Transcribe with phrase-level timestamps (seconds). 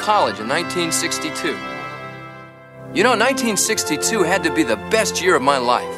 [0.00, 1.48] College in 1962.
[2.94, 5.94] You know, 1962 had to be the best year of my life.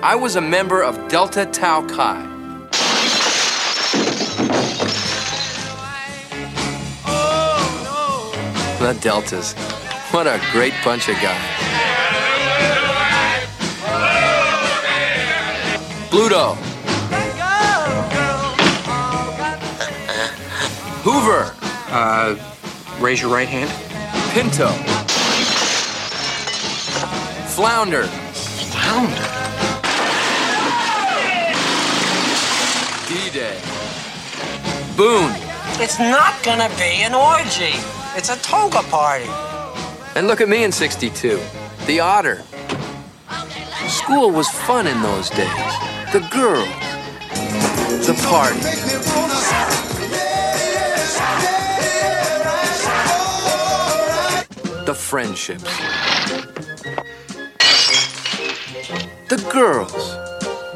[0.00, 2.22] I was a member of Delta Tau Chi.
[8.78, 9.54] The Deltas.
[10.12, 11.60] What a great bunch of guys.
[16.10, 16.54] Bluto.
[21.02, 21.56] Hoover.
[21.92, 22.49] Uh,
[23.00, 23.70] raise your right hand.
[24.32, 24.68] Pinto.
[27.48, 28.04] Flounder.
[28.04, 29.26] Flounder.
[33.08, 33.58] D-Day.
[34.96, 35.32] Boone.
[35.82, 37.74] It's not gonna be an orgy.
[38.16, 39.30] It's a toga party.
[40.14, 41.40] And look at me in 62.
[41.86, 42.42] The Otter.
[43.88, 45.72] School was fun in those days.
[46.12, 46.66] The girl.
[48.06, 49.29] The party.
[55.00, 55.64] Friendships.
[59.28, 60.14] The girls.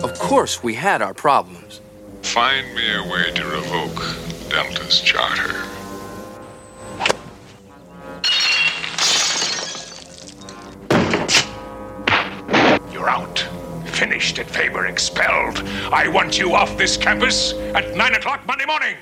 [0.02, 1.80] Of course, we had our problems.
[2.22, 4.02] Find me a way to revoke
[4.48, 5.52] Delta's charter.
[12.92, 13.46] You're out.
[13.86, 15.58] Finished at Faber expelled.
[15.92, 18.96] I want you off this campus at 9 o'clock Monday morning.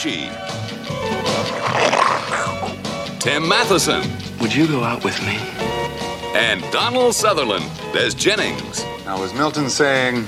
[0.00, 0.30] John Belushi,
[3.20, 4.02] Tim Matheson,
[4.40, 5.38] Would you go out with me?
[6.32, 8.84] and Donald Sutherland as Jennings.
[9.04, 10.26] Now, was Milton saying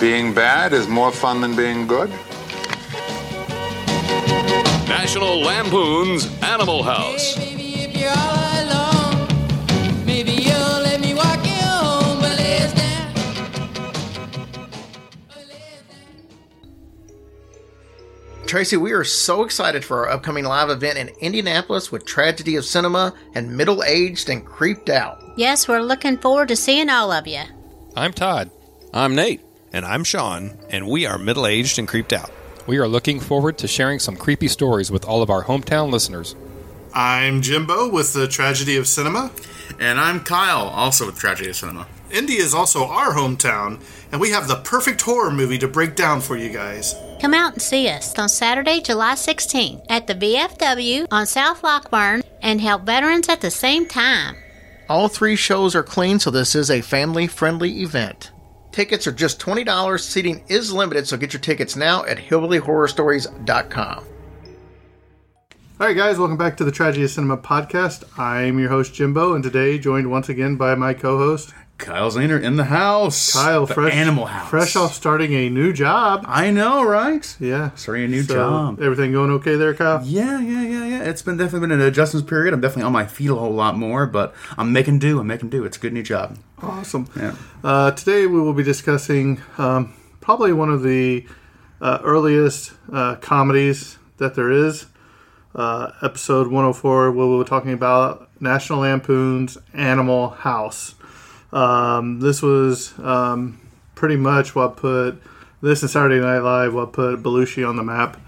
[0.00, 2.10] being bad is more fun than being good?
[4.88, 7.38] National Lampoon's Animal House.
[18.54, 22.64] Tracy, we are so excited for our upcoming live event in Indianapolis with Tragedy of
[22.64, 25.20] Cinema and Middle Aged and Creeped Out.
[25.36, 27.42] Yes, we're looking forward to seeing all of you.
[27.96, 28.52] I'm Todd.
[28.92, 29.40] I'm Nate.
[29.72, 32.30] And I'm Sean, and we are middle aged and creeped out.
[32.68, 36.36] We are looking forward to sharing some creepy stories with all of our hometown listeners.
[36.94, 39.32] I'm Jimbo with the Tragedy of Cinema.
[39.80, 41.88] And I'm Kyle, also with Tragedy of Cinema.
[42.12, 43.80] Indy is also our hometown,
[44.12, 46.94] and we have the perfect horror movie to break down for you guys.
[47.24, 52.22] Come out and see us on Saturday, July 16th at the VFW on South Lockburn
[52.42, 54.36] and help veterans at the same time.
[54.90, 58.30] All three shows are clean, so this is a family friendly event.
[58.72, 60.00] Tickets are just $20.
[60.00, 64.04] Seating is limited, so get your tickets now at hillbillyhorrorstories.com.
[65.80, 68.04] All right, guys, welcome back to the Tragedy of Cinema podcast.
[68.18, 72.40] I'm your host, Jimbo, and today joined once again by my co host, Kyle Zahner
[72.40, 73.32] in the house.
[73.32, 74.48] Kyle, The fresh Animal House.
[74.48, 76.24] fresh off starting a new job.
[76.26, 77.36] I know, right?
[77.40, 78.80] Yeah, starting a new So, job.
[78.80, 80.00] Everything going okay there, Kyle?
[80.04, 81.02] Yeah, yeah, yeah, yeah.
[81.02, 82.54] It's been definitely been an adjustment period.
[82.54, 85.18] I'm definitely on my feet a whole lot more, but I'm making do.
[85.18, 85.64] I'm making do.
[85.64, 86.38] It's a good new job.
[86.62, 87.08] Awesome.
[87.16, 87.34] Yeah.
[87.62, 91.26] Uh, today we will be discussing um, probably one of the
[91.80, 94.86] uh, earliest uh, comedies that there is.
[95.54, 100.93] Uh, episode 104, where we were talking about National Lampoon's Animal House.
[101.54, 103.60] Um, this was um,
[103.94, 105.22] pretty much what put
[105.62, 108.20] this and Saturday Night Live what put Belushi on the map.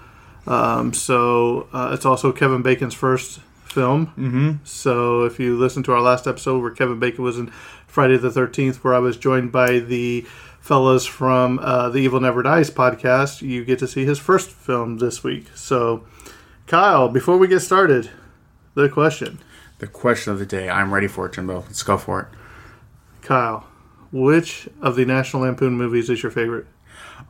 [0.46, 4.06] Um, so uh, it's also Kevin Bacon's first film.
[4.16, 4.52] Mm-hmm.
[4.64, 7.48] So if you listen to our last episode where Kevin Bacon was in
[7.86, 10.24] Friday the Thirteenth, where I was joined by the
[10.60, 14.98] fellas from uh, the Evil Never Dies podcast, you get to see his first film
[14.98, 15.46] this week.
[15.54, 16.04] So,
[16.66, 18.10] Kyle, before we get started,
[18.74, 19.40] the question,
[19.78, 20.68] The question of the day.
[20.68, 21.60] I'm ready for it, Jimbo.
[21.66, 22.28] Let's go for it.
[23.26, 23.66] Kyle,
[24.12, 26.66] which of the National Lampoon movies is your favorite?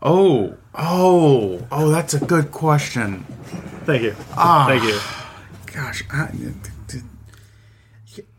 [0.02, 3.24] Oh, oh, oh, that's a good question.
[3.86, 4.14] Thank you.
[4.36, 4.66] Ah.
[4.68, 4.98] Thank you.
[5.72, 6.30] Gosh, I,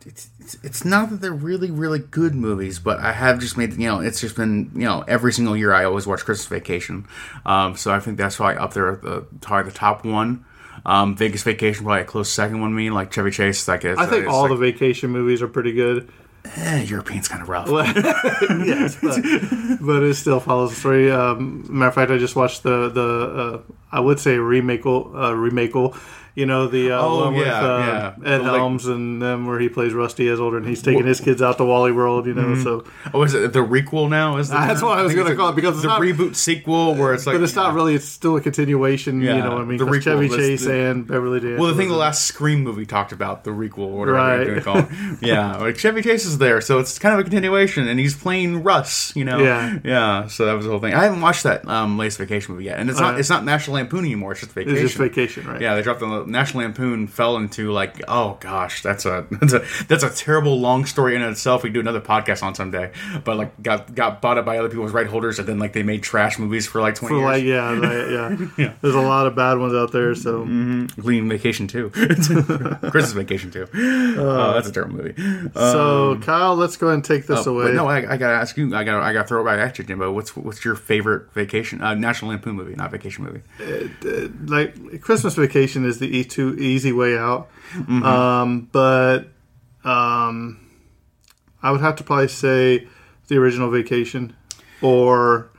[0.06, 3.74] it's, it's it's not that they're really really good movies, but I have just made
[3.74, 7.08] you know it's just been you know every single year I always watch Christmas Vacation,
[7.46, 10.46] um, so I think that's probably up there at the probably the top one.
[10.86, 12.74] Um, Vegas Vacation probably a close second one.
[12.74, 16.10] Me like Chevy Chase, like I think all the vacation movies are pretty good.
[16.56, 17.68] Eh, European's kind of rough.
[18.66, 19.22] yes, but,
[19.82, 21.12] but it still follows the story.
[21.12, 25.34] Um, matter of fact, I just watched the the uh, I would say remake uh,
[25.36, 25.74] remake
[26.36, 28.34] you know the uh, Oh, one with yeah, uh, yeah.
[28.36, 31.20] Ed like- Helms and them where he plays Rusty as older and he's taking his
[31.20, 32.28] kids out to Wally World.
[32.28, 32.64] You know, Mhm.
[32.64, 34.38] so Oh, is it the requel now?
[34.38, 36.94] Is That's what I was think gonna call it, because it's the not- reboot sequel
[36.94, 37.96] where it's like, but it's not really.
[37.96, 39.20] It's still a continuation.
[39.20, 39.80] Yeah, you know what I mean?
[39.80, 41.60] the requel, Chevy Chase the- and Beverly Dance.
[41.60, 44.36] Well, the thing the last Scream movie talked about the requel, or whatever Right.
[44.46, 44.88] you're gonna call it.
[45.22, 48.62] Yeah, like Chevy Chase is there, so it's kind of a continuation, and he's playing
[48.62, 49.12] Russ.
[49.16, 49.80] You know, Yeah.
[49.84, 50.28] yeah.
[50.28, 50.94] So that was the whole thing.
[50.94, 53.77] I haven't watched that um, latest Vacation movie yet, and it's not it's not National
[53.78, 54.32] Lampoon anymore.
[54.34, 54.78] It's just Vacation.
[54.78, 55.62] It's just Vacation, right?
[55.62, 59.64] Yeah, they dropped the National Lampoon fell into like, oh gosh, that's a that's a
[59.88, 61.64] that's a terrible long story in itself.
[61.64, 62.92] We do another podcast on someday,
[63.24, 65.84] but like got got bought up by other people's right holders, and then like they
[65.84, 67.26] made trash movies for like twenty For years.
[67.26, 68.48] like, yeah, yeah.
[68.58, 68.74] Yeah.
[68.82, 70.14] There's a lot of bad ones out there.
[70.16, 71.90] So including Vacation too.
[71.92, 73.68] Christmas Vacation too.
[73.74, 75.14] oh, that's a terrible movie.
[75.56, 77.74] So, Um, Kyle, let's go ahead and take this oh, away.
[77.74, 78.76] no, I, I gotta ask you.
[78.76, 80.12] I gotta I gotta throw it back at you, Jimbo.
[80.12, 83.42] What's what's your favorite vacation uh, National Lampoon movie, not vacation movie?
[83.68, 87.50] Uh, like Christmas Vacation is the e- too easy way out.
[87.74, 88.04] Mhm.
[88.04, 89.30] Um, but
[89.84, 90.60] um,
[91.62, 92.88] I would have to probably say
[93.28, 94.36] the original Vacation,
[94.82, 95.50] or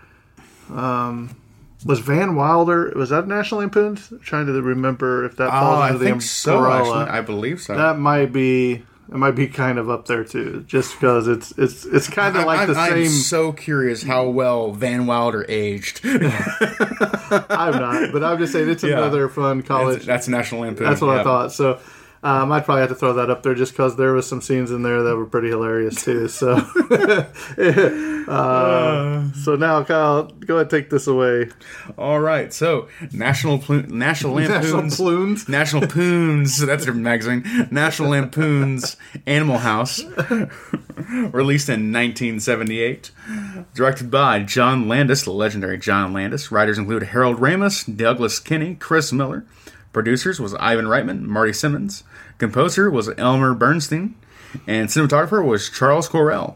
[0.75, 1.37] um,
[1.85, 2.93] was Van Wilder?
[2.97, 4.11] Was that National Lampoon's?
[4.11, 7.11] I'm trying to remember if that Oh, falls I under the think so, actually.
[7.11, 7.77] I believe so.
[7.77, 8.85] That might be.
[9.11, 12.45] It might be kind of up there too, just because it's it's it's kind of
[12.45, 12.93] like I'm, the same.
[13.05, 16.01] I'm so curious how well Van Wilder aged.
[16.05, 18.99] I'm not, but I'm just saying it's Yeah.
[18.99, 19.97] another fun college.
[20.03, 20.87] It's- that's National Lampoon.
[20.89, 21.53] That's what I thought.
[21.53, 21.81] So
[22.23, 24.71] um, I'd probably have to throw that up there just because there was some scenes
[24.71, 26.27] in there that were pretty hilarious too.
[26.29, 26.53] So,
[28.29, 31.51] uh, so now Kyle, go ahead and take this away.
[31.97, 35.49] All right, so National Plu- National Lampoons National Plumes.
[35.49, 36.59] National Poons.
[36.67, 37.45] That's their magazine.
[37.71, 43.13] National Lampoon's Animal House, released in 1978,
[43.75, 46.51] directed by John Landis, the legendary John Landis.
[46.51, 49.45] Writers include Harold Ramis, Douglas Kenney, Chris Miller.
[49.99, 52.05] Producers was Ivan Reitman, Marty Simmons.
[52.39, 54.15] Composer was Elmer Bernstein,
[54.65, 56.55] and cinematographer was Charles Correll.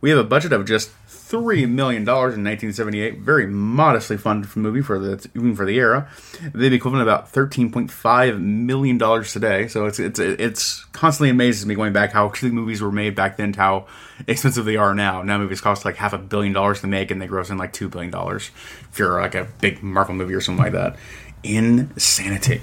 [0.00, 3.18] We have a budget of just three million dollars in 1978.
[3.18, 6.08] Very modestly funded movie for the even for the era.
[6.54, 9.68] The equivalent of about 13.5 million dollars today.
[9.68, 13.36] So it's it's it's constantly amazes me going back how cheap movies were made back
[13.36, 13.86] then to how
[14.26, 15.22] expensive they are now.
[15.22, 17.74] Now movies cost like half a billion dollars to make and they gross in like
[17.74, 18.50] two billion dollars.
[18.90, 20.96] If you're like a big Marvel movie or something like that.
[21.42, 22.60] Insanity.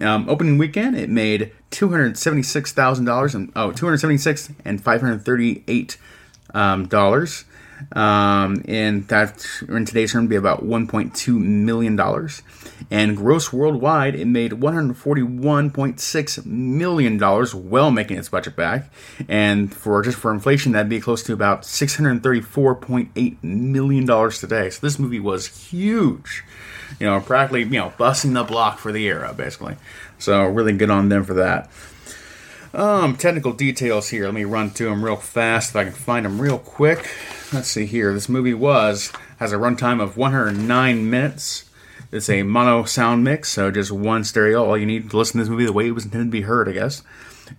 [0.00, 4.50] Um, opening weekend, it made two hundred seventy-six thousand dollars and oh, two hundred seventy-six
[4.64, 5.96] and five hundred thirty-eight
[6.54, 7.44] um, dollars.
[7.92, 12.42] Um, and that in today's term would be about 1.2 million dollars.
[12.90, 18.92] And gross worldwide, it made 141.6 million dollars, well making its budget back.
[19.28, 24.70] And for just for inflation, that'd be close to about 634.8 million dollars today.
[24.70, 26.44] So this movie was huge.
[27.00, 29.76] You know, practically you know busting the block for the era, basically.
[30.18, 31.70] So really good on them for that.
[32.76, 34.26] Um, technical details here.
[34.26, 37.10] Let me run to them real fast if I can find them real quick.
[37.50, 38.12] Let's see here.
[38.12, 41.70] This movie was has a runtime of 109 minutes.
[42.12, 44.62] It's a mono sound mix, so just one stereo.
[44.62, 46.42] All you need to listen to this movie the way it was intended to be
[46.42, 47.02] heard, I guess.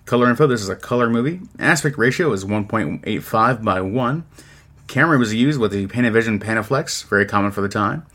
[0.05, 1.39] Color info this is a color movie.
[1.57, 4.23] Aspect ratio is 1.85 by 1.
[4.85, 8.05] Camera was used with the Panavision Panaflex, very common for the time.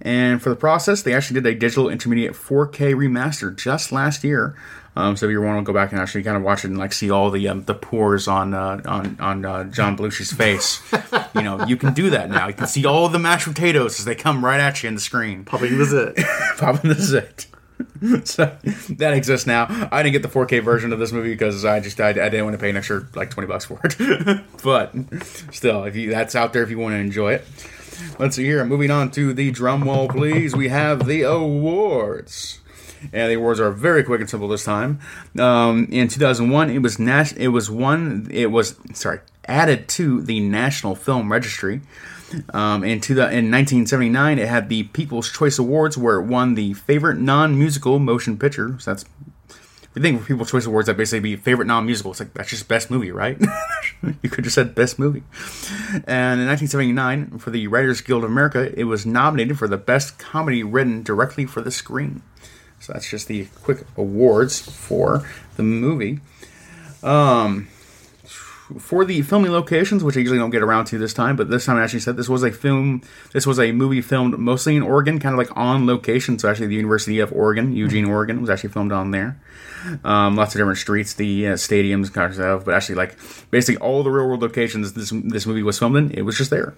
[0.00, 4.56] And for the process, they actually did a digital intermediate 4K remaster just last year.
[4.96, 6.78] Um, so if you want to go back and actually kind of watch it and
[6.78, 10.80] like see all the um, the pores on uh, on on uh, John Belushi's face,
[11.34, 12.48] you know you can do that now.
[12.48, 15.00] You can see all the mashed potatoes as they come right at you in the
[15.00, 15.44] screen.
[15.44, 16.16] Popping the zit.
[16.58, 17.46] Popping the zit.
[18.24, 18.56] so
[18.88, 19.66] that exists now.
[19.92, 22.44] I didn't get the 4K version of this movie because I just I, I didn't
[22.44, 24.40] want to pay an extra like 20 bucks for it.
[24.62, 24.94] but
[25.52, 27.44] still, if you that's out there if you want to enjoy it.
[28.18, 28.64] Let's see here.
[28.64, 30.54] Moving on to the drum roll, please.
[30.54, 32.60] We have the awards.
[33.12, 35.00] And the awards are very quick and simple this time.
[35.38, 38.28] Um, in 2001, it was nas- It was one.
[38.30, 41.80] It was sorry added to the National Film Registry.
[42.52, 46.74] Um, in, two, in 1979, it had the People's Choice Awards, where it won the
[46.74, 48.76] favorite non-musical motion picture.
[48.80, 49.04] So that's
[49.94, 52.10] you think People's Choice Awards that basically be favorite non-musical.
[52.10, 53.40] It's like that's just best movie, right?
[54.22, 55.22] you could just said best movie.
[56.06, 60.18] And in 1979, for the Writers Guild of America, it was nominated for the best
[60.18, 62.22] comedy written directly for the screen.
[62.86, 65.26] So that's just the quick awards for
[65.56, 66.20] the movie.
[67.02, 67.66] Um,
[68.78, 71.64] for the filming locations, which I usually don't get around to this time, but this
[71.64, 73.02] time I actually said this was a film.
[73.32, 76.38] This was a movie filmed mostly in Oregon, kind of like on location.
[76.38, 79.36] So actually, the University of Oregon, Eugene, Oregon, was actually filmed on there.
[80.04, 82.64] Um, lots of different streets, the uh, stadiums, kind of stuff.
[82.64, 83.18] But actually, like
[83.50, 86.50] basically all the real world locations this this movie was filmed in, it was just
[86.50, 86.76] there.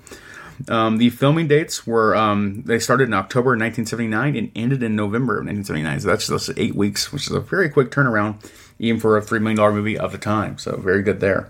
[0.69, 5.39] Um, the filming dates were um, they started in October 1979 and ended in November
[5.39, 6.01] of 1979.
[6.01, 8.45] So that's just eight weeks, which is a very quick turnaround,
[8.79, 10.59] even for a three million dollar movie of the time.
[10.59, 11.49] So very good there.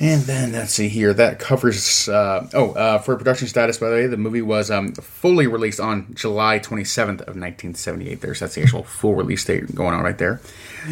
[0.00, 1.12] And then let's see here.
[1.12, 2.08] That covers.
[2.08, 5.80] Uh, oh, uh, for production status, by the way, the movie was um, fully released
[5.80, 8.20] on July 27th of 1978.
[8.20, 10.40] There's that's the actual full release date going on right there.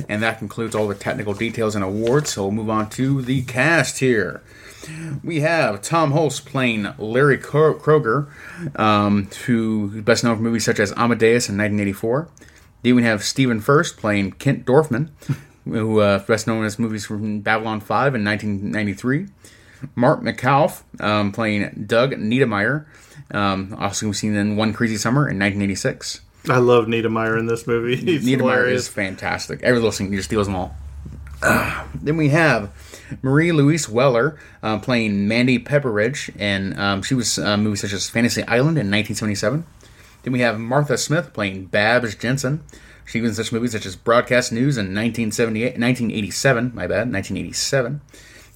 [0.08, 2.30] And that concludes all the technical details and awards.
[2.30, 4.42] So we'll move on to the cast here.
[5.22, 8.28] We have Tom Hulce playing Larry Kroger,
[8.78, 12.28] um, who best known for movies such as Amadeus in 1984.
[12.82, 15.10] Then we have Stephen Furst playing Kent Dorfman,
[15.64, 19.26] who uh, best known as movies from Babylon 5 in 1993.
[19.94, 22.86] Mark McAuliffe um, playing Doug Niedermeyer,
[23.32, 26.20] um, also seen in One Crazy Summer in 1986.
[26.48, 27.96] I love Niedermeyer in this movie.
[28.04, 28.82] He's Niedermeyer hilarious.
[28.82, 29.62] is fantastic.
[29.62, 30.76] Every little thing, he just steals them all.
[31.42, 32.70] Uh, then we have
[33.22, 38.08] Marie Louise Weller uh, playing Mandy Pepperidge, and um, she was uh, movies such as
[38.08, 39.64] Fantasy Island in 1977.
[40.22, 42.64] Then we have Martha Smith playing Babs Jensen.
[43.04, 46.72] She was in such movies such as Broadcast News in 1978, 1987.
[46.74, 48.00] My bad, 1987.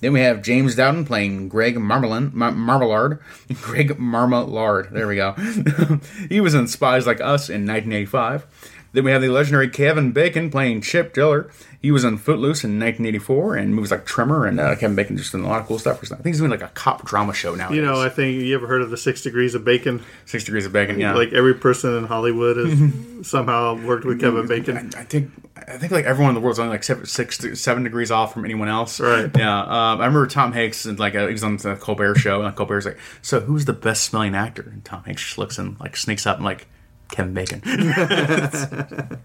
[0.00, 3.20] Then we have James Daughton playing Greg Marmalin, Mar- Marmalard.
[3.60, 4.90] Greg Marmalard.
[4.90, 5.32] There we go.
[6.28, 8.46] he was in Spies Like Us in 1985.
[8.92, 11.50] Then we have the legendary Kevin Bacon playing Chip Diller.
[11.80, 15.32] He was on Footloose in 1984 and movies like Tremor and uh, Kevin Bacon just
[15.32, 16.02] doing a lot of cool stuff.
[16.02, 17.70] I think he's doing like a cop drama show now.
[17.70, 20.02] You know, I think you ever heard of the Six Degrees of Bacon?
[20.26, 21.14] Six Degrees of Bacon, yeah.
[21.14, 24.76] Like every person in Hollywood has somehow worked with Kevin Bacon.
[24.76, 27.84] I, I think I think like everyone in the world's only like seven, six, seven
[27.84, 28.98] degrees off from anyone else.
[28.98, 29.30] Right.
[29.36, 29.60] Yeah.
[29.60, 32.56] Um, I remember Tom Hanks and like uh, he was on the Colbert show and
[32.56, 34.68] Colbert's like, so who's the best smelling actor?
[34.72, 36.66] And Tom Hanks just looks and like sneaks up and like.
[37.10, 37.60] Kevin Bacon.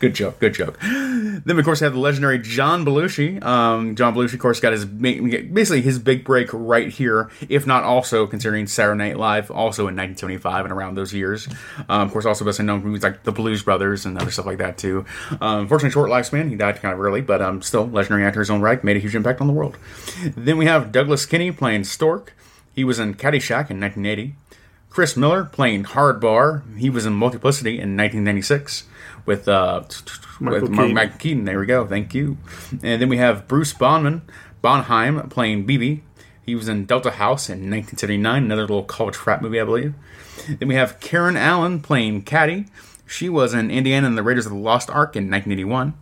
[0.00, 0.78] good joke, good joke.
[0.80, 3.42] Then of course have the legendary John Belushi.
[3.42, 7.84] Um, John Belushi, of course, got his basically his big break right here, if not
[7.84, 11.48] also considering Saturday Night Live, also in 1975 and around those years.
[11.88, 14.58] Um, of course, also best known movies like The Blues Brothers and other stuff like
[14.58, 15.04] that too.
[15.40, 16.48] Um, unfortunately, short lifespan.
[16.48, 18.96] He died kind of early, but um, still legendary actor in his own right, made
[18.96, 19.76] a huge impact on the world.
[20.36, 22.34] Then we have Douglas Kenney playing Stork.
[22.74, 24.34] He was in Caddyshack in 1980.
[24.90, 26.76] Chris Miller playing Hard Hardbar.
[26.78, 28.84] He was in Multiplicity in 1996
[29.26, 29.82] with uh,
[30.40, 30.94] Michael with Mark Keaton.
[30.94, 31.44] Michael Keaton.
[31.44, 31.86] There we go.
[31.86, 32.38] Thank you.
[32.82, 34.22] And then we have Bruce Bonman,
[34.62, 36.00] Bonheim playing BB.
[36.44, 39.94] He was in Delta House in 1979, another little college frat movie, I believe.
[40.48, 42.66] Then we have Karen Allen playing Caddy.
[43.06, 45.92] She was in Indiana and the Raiders of the Lost Ark in 1981.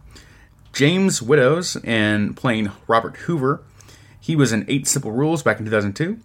[0.72, 3.62] James Widdoes and playing Robert Hoover.
[4.20, 6.18] He was in Eight Simple Rules back in 2002.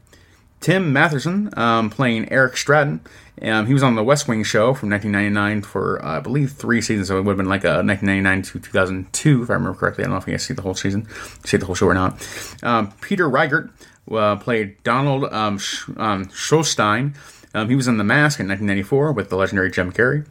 [0.62, 3.02] Tim Matheson um, playing Eric Stratton.
[3.42, 6.80] Um, he was on the West Wing show from 1999 for, uh, I believe, three
[6.80, 7.08] seasons.
[7.08, 10.04] So it would have been like a 1999 to 2002, if I remember correctly.
[10.04, 11.08] I don't know if you guys see the whole season,
[11.44, 12.26] see the whole show or not.
[12.62, 13.72] Um, Peter Riegert
[14.12, 17.16] uh, played Donald um, Sh- um, Schostein.
[17.54, 20.26] Um, he was in The Mask in 1994 with the legendary Jim Carrey.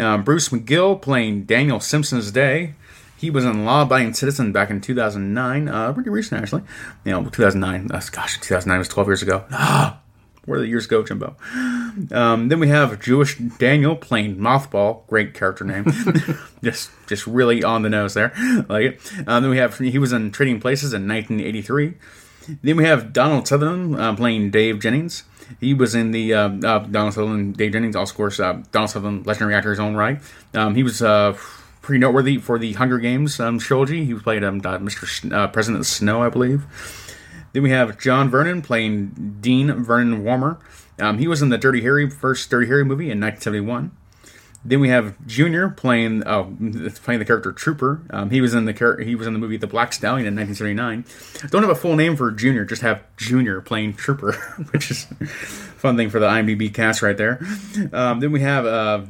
[0.00, 2.74] Um, Bruce McGill playing Daniel Simpson's Day.
[3.16, 6.62] He was in Law Abiding Citizen back in 2009, uh, pretty recent actually.
[7.04, 7.90] You know, 2009.
[7.90, 9.44] Uh, gosh, 2009 was 12 years ago.
[9.52, 10.00] Ah,
[10.44, 11.34] Where the years go, Jimbo.
[12.12, 15.06] Um, then we have Jewish Daniel playing Mothball.
[15.08, 15.86] Great character name.
[16.62, 18.32] just just really on the nose there.
[18.68, 19.12] like it.
[19.26, 21.94] Um, then we have he was in Trading Places in 1983.
[22.62, 25.24] Then we have Donald Sutherland uh, playing Dave Jennings.
[25.60, 28.90] He was in the uh, uh, Donald Sutherland, Dave Jennings, also, of course, uh, Donald
[28.90, 30.20] Sutherland, legendary actor his own right.
[30.54, 31.36] Um, he was uh,
[31.86, 34.04] pretty noteworthy for the Hunger Games um, trilogy.
[34.04, 35.06] He played um, Mr.
[35.06, 36.66] Sn- uh, President Snow, I believe.
[37.52, 40.58] Then we have John Vernon playing Dean Vernon Wormer.
[40.98, 43.96] Um, he was in the Dirty Harry first Dirty Harry movie in 1971.
[44.64, 46.56] Then we have Junior playing oh,
[47.04, 48.02] playing the character Trooper.
[48.10, 50.34] Um, he was in the char- he was in the movie The Black Stallion in
[50.34, 51.50] 1979.
[51.52, 54.32] Don't have a full name for Junior, just have Junior playing Trooper,
[54.72, 55.04] which is
[55.76, 57.38] fun thing for the IMDb cast right there.
[57.92, 59.02] Um, then we have uh,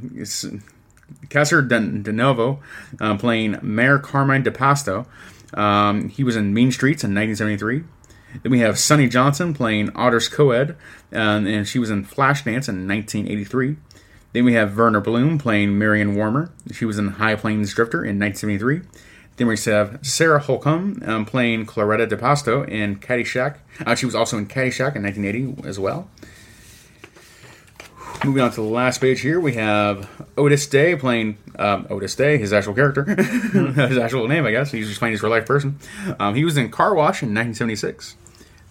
[1.28, 2.60] Casser De, De Novo
[3.00, 5.06] uh, playing Mayor Carmine DePasto.
[5.54, 7.84] Um, he was in Mean Streets in 1973.
[8.42, 10.76] Then we have Sonny Johnson playing Otters Coed,
[11.12, 13.76] um, and she was in Flashdance in 1983.
[14.32, 16.50] Then we have Verna Bloom playing Marion Wormer.
[16.72, 18.82] She was in High Plains Drifter in 1973.
[19.36, 23.58] Then we have Sarah Holcomb um, playing Clorette DePasto in Caddyshack.
[23.86, 26.10] Uh, she was also in Caddyshack in 1980 as well.
[28.26, 32.38] Moving on to the last page here, we have Otis Day playing um, Otis Day,
[32.38, 34.72] his actual character, his actual name, I guess.
[34.72, 35.78] He's just playing his real life person.
[36.18, 38.16] Um, he was in Car Wash in 1976.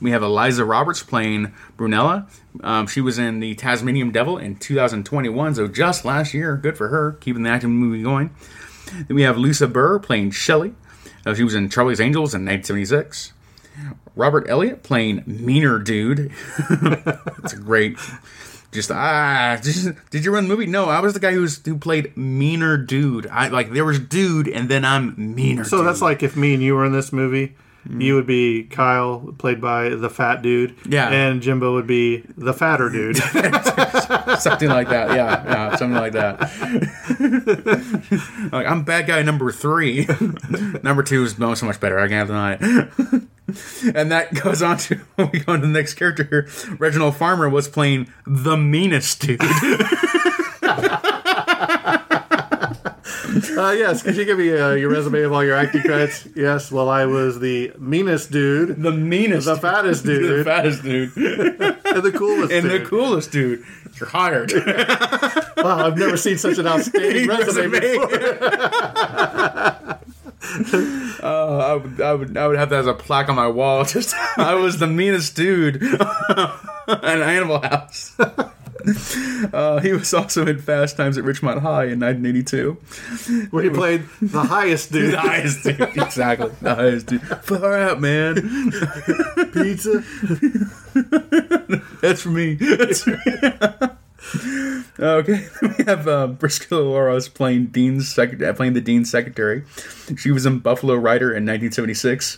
[0.01, 2.27] We have Eliza Roberts playing Brunella.
[2.65, 6.57] Um, she was in the Tasmanian Devil in 2021, so just last year.
[6.57, 8.35] Good for her, keeping the acting movie going.
[9.07, 10.75] Then we have Lisa Baur playing Shelley.
[11.25, 13.31] Uh, she was in Charlie's Angels in 1976.
[14.17, 16.33] Robert Elliott playing Meaner Dude.
[16.69, 17.97] That's a great.
[18.75, 20.67] Just ah, just, did you run the movie?
[20.67, 23.25] No, I was the guy who's who played Meaner Dude.
[23.27, 25.63] I like there was Dude, and then I'm Meaner.
[25.63, 25.87] So dude.
[25.87, 27.55] that's like if me and you were in this movie,
[27.89, 30.75] you would be Kyle, played by the fat dude.
[30.87, 31.09] Yeah.
[31.09, 33.17] And Jimbo would be the fatter dude.
[34.39, 35.11] something like that.
[35.15, 36.41] Yeah, yeah, something like that.
[38.51, 40.07] like I'm bad guy number three.
[40.83, 41.99] number two is so much better.
[41.99, 42.61] I can't deny it.
[43.95, 46.47] and that goes on to when we go on to the next character here.
[46.79, 49.41] Reginald Farmer was playing the meanest dude.
[53.55, 56.27] Uh, yes, could you give me uh, your resume of all your acting credits?
[56.35, 61.15] Yes, well, I was the meanest dude, the meanest, the fattest dude, the fattest dude,
[61.15, 62.81] and the coolest and dude.
[62.81, 63.63] the coolest dude.
[63.99, 64.51] You're hired.
[65.57, 67.97] wow, I've never seen such an outstanding resume, Resume.
[67.97, 69.95] before.
[71.23, 73.83] Uh, I would, I would, I would have that as a plaque on my wall.
[73.85, 78.15] Just I was the meanest dude at Animal House.
[79.53, 82.73] Uh, he was also in Fast Times at Richmond High in 1982,
[83.51, 85.11] Where he played the highest dude.
[85.15, 86.51] The highest dude, exactly.
[86.61, 87.21] The highest dude.
[87.43, 88.35] Far out, man.
[89.53, 90.03] Pizza.
[92.01, 92.55] That's for me.
[92.55, 93.89] That's for me.
[94.99, 99.63] okay, we have uh, Priscilla Lauris playing Dean's sec- uh, playing the Dean's secretary.
[100.17, 102.37] She was in Buffalo Rider in 1976.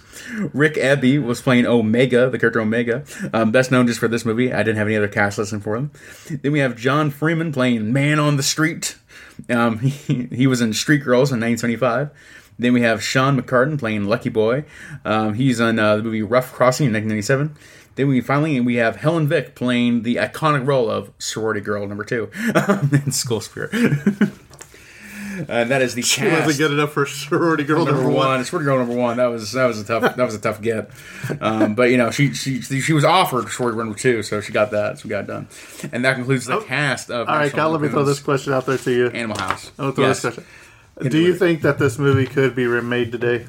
[0.54, 4.52] Rick Abbey was playing Omega, the character Omega, um, best known just for this movie.
[4.52, 5.91] I didn't have any other cast listing for him.
[6.30, 8.97] Then we have John Freeman playing Man on the Street.
[9.50, 12.10] Um, he, he was in Street Girls in 1975.
[12.60, 14.65] Then we have Sean McCartin playing Lucky Boy.
[15.06, 17.56] Um, he's on uh, the movie Rough Crossing in 1997.
[17.98, 22.04] Then we finally we have Helen Vick playing the iconic role of sorority girl number
[22.06, 22.30] two
[23.06, 23.74] in School Spirit.
[23.74, 26.46] and that is the She cast.
[26.46, 28.28] wasn't good enough for sorority girl number, number one.
[28.28, 28.46] one.
[28.46, 29.18] Sorority girl number one.
[29.18, 30.90] That was that was a tough that was a tough get.
[31.42, 34.54] Um, but you know she she she was offered sorority girl number two, so she
[34.54, 35.00] got that.
[35.00, 35.48] So we got it done.
[35.92, 37.28] And that concludes the cast of.
[37.28, 39.08] All right, Kyle, let me throw this question out there to you.
[39.08, 39.72] Animal House.
[39.80, 40.22] I'm gonna throw Yes.
[40.22, 41.12] this question.
[41.12, 43.46] Do you think that this movie could be remade today?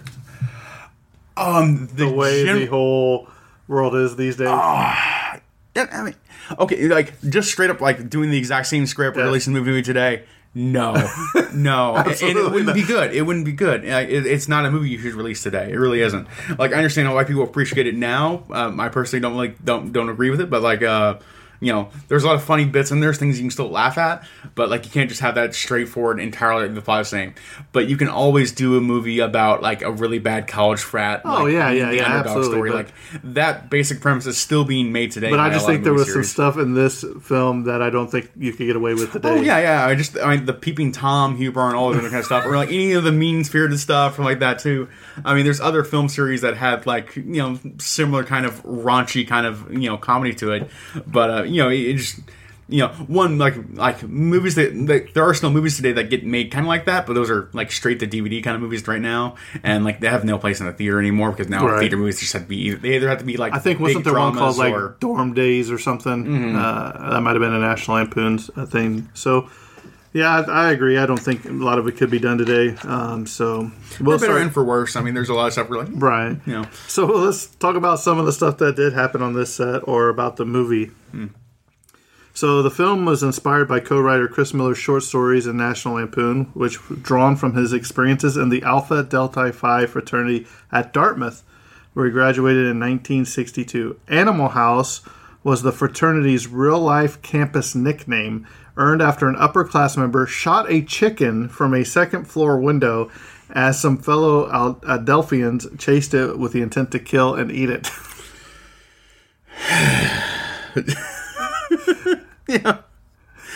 [1.36, 3.28] Um, the, way gen- the whole
[3.68, 4.48] world is these days.
[4.48, 5.40] Yeah,
[5.76, 6.14] I mean,
[6.58, 9.24] okay, like just straight up like doing the exact same script, Yes.
[9.26, 10.24] releasing the movie today.
[10.54, 10.94] No,
[11.54, 12.74] no, and it wouldn't not.
[12.74, 13.14] be good.
[13.14, 13.84] It wouldn't be good.
[13.84, 15.70] It- it's not a movie you should release today.
[15.70, 16.26] It really isn't.
[16.58, 18.44] Like I understand why people appreciate it now.
[18.50, 21.18] Um, I personally don't like don't don't agree with it, but like uh,
[21.60, 23.98] you know, there's a lot of funny bits and there's things you can still laugh
[23.98, 27.34] at, but like you can't just have that straightforward entirely the plot same.
[27.72, 31.22] But you can always do a movie about like a really bad college frat.
[31.24, 32.70] Oh, like, yeah, yeah, the yeah, underdog absolutely, Story.
[32.70, 32.88] Like
[33.24, 35.30] that basic premise is still being made today.
[35.30, 38.30] but I just think there was some stuff in this film that I don't think
[38.36, 39.28] you could get away with today.
[39.30, 39.86] Oh yeah, yeah.
[39.86, 42.44] I just I mean the peeping tom humor and all of that kind of stuff,
[42.46, 44.88] or like any of the mean spirited stuff or like that too.
[45.24, 49.26] I mean, there's other film series that had like you know similar kind of raunchy
[49.26, 50.70] kind of you know comedy to it,
[51.06, 52.20] but uh, you know it, just
[52.70, 56.22] you know, one like like movies that, that there are still movies today that get
[56.26, 58.86] made kind of like that, but those are like straight to DVD kind of movies
[58.86, 61.80] right now, and like they have no place in the theater anymore because now Right.
[61.80, 64.04] theater movies just have to be they either have to be like I think wasn't
[64.04, 66.24] there one called dramas like Dorm Days or something?
[66.26, 66.56] Mhm.
[66.62, 69.08] Uh, that might have been a National Lampoon's uh, thing.
[69.14, 69.48] So,
[70.12, 70.98] yeah, I, I agree.
[70.98, 72.76] I don't think a lot of it could be done today.
[72.82, 74.94] Um, so, for we'll better start- and for worse.
[74.94, 76.36] I mean, there's a lot of stuff we're like, right.
[76.44, 79.54] you know, So let's talk about some of the stuff that did happen on this
[79.54, 80.90] set or about the movie.
[82.38, 86.78] So the film was inspired by co-writer Chris Miller's short stories in National Lampoon, which
[87.02, 91.42] drawn from his experiences in the Alpha Delta Phi fraternity at Dartmouth,
[91.94, 93.98] where he graduated in 1962.
[94.06, 95.00] Animal House
[95.42, 98.46] was the fraternity's real-life campus nickname,
[98.76, 103.10] earned after an upper-class member shot a chicken from a second-floor window
[103.50, 104.48] as some fellow
[104.84, 107.90] Adelphians chased it with the intent to kill and eat it.
[112.62, 112.78] yeah.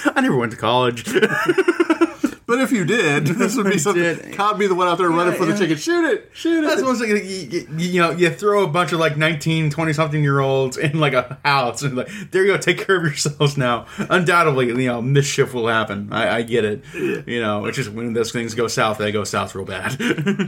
[0.05, 1.05] I never went to college.
[2.53, 4.33] But if you did, this would be something.
[4.35, 5.59] Cod be the one out there running for the yeah.
[5.59, 5.77] chicken.
[5.79, 6.31] Shoot it!
[6.35, 6.67] Shoot it!
[6.67, 7.09] That's one thing.
[7.09, 10.77] You, you, you know, you throw a bunch of like 19, 20 something year olds
[10.77, 13.87] in like a house, and like, there you go, take care of yourselves now.
[13.97, 16.13] Undoubtedly, you know, mischief will happen.
[16.13, 16.85] I, I get it.
[16.93, 19.97] You know, it's just when those things go south, they go south real bad.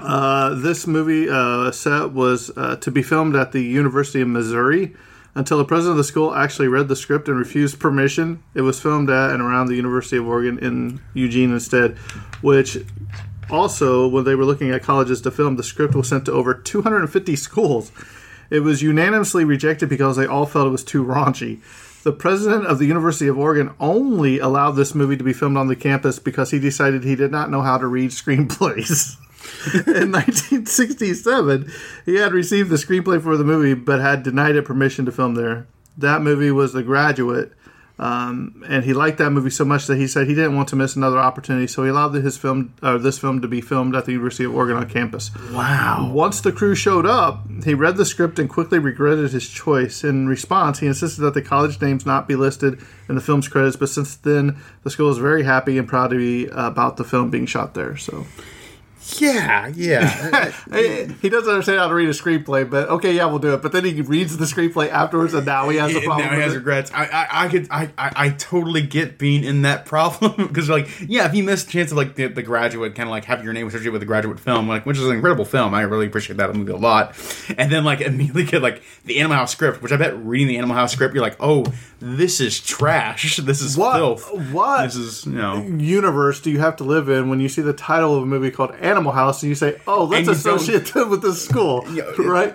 [0.02, 4.94] Uh, this movie uh, set was uh, to be filmed at the University of Missouri
[5.34, 8.42] until the president of the school actually read the script and refused permission.
[8.54, 11.96] It was filmed at and around the University of Oregon in Eugene instead,
[12.40, 12.78] which
[13.50, 16.54] also, when they were looking at colleges to film, the script was sent to over
[16.54, 17.92] 250 schools.
[18.50, 21.60] It was unanimously rejected because they all felt it was too raunchy.
[22.04, 25.68] The president of the University of Oregon only allowed this movie to be filmed on
[25.68, 29.16] the campus because he decided he did not know how to read screenplays.
[29.86, 31.70] in 1967,
[32.04, 35.34] he had received the screenplay for the movie but had denied it permission to film
[35.34, 35.66] there.
[35.96, 37.52] That movie was The Graduate,
[37.96, 40.76] um, and he liked that movie so much that he said he didn't want to
[40.76, 44.04] miss another opportunity, so he allowed his film, uh, this film, to be filmed at
[44.04, 45.30] the University of Oregon on campus.
[45.52, 46.10] Wow!
[46.12, 50.02] Once the crew showed up, he read the script and quickly regretted his choice.
[50.02, 53.76] In response, he insisted that the college names not be listed in the film's credits.
[53.76, 57.04] But since then, the school is very happy and proud to be uh, about the
[57.04, 57.96] film being shot there.
[57.96, 58.26] So.
[59.18, 60.50] Yeah, yeah.
[61.22, 63.62] he doesn't understand how to read a screenplay, but okay, yeah, we'll do it.
[63.62, 66.26] But then he reads the screenplay afterwards, and now he has a problem.
[66.26, 66.56] now he with has it.
[66.56, 66.90] regrets.
[66.92, 70.88] I, I, I could, I, I, I totally get being in that problem because, like,
[71.06, 73.44] yeah, if you miss a chance of like the, the graduate, kind of like having
[73.44, 75.74] your name associated with the graduate film, like, which is an incredible film.
[75.74, 77.14] I really appreciate that movie a lot.
[77.58, 80.56] And then like immediately get like the Animal House script, which I bet reading the
[80.56, 81.64] Animal House script, you're like, oh,
[82.04, 83.38] this is trash.
[83.44, 83.96] This is What?
[83.96, 84.52] filth.
[84.52, 84.84] What?
[84.84, 85.62] This is you know.
[85.62, 88.50] universe do you have to live in when you see the title of a movie
[88.50, 91.42] called Animal House and you say, "Oh, let's And you don't- associate them with this
[91.44, 91.82] school,"
[92.18, 92.54] right?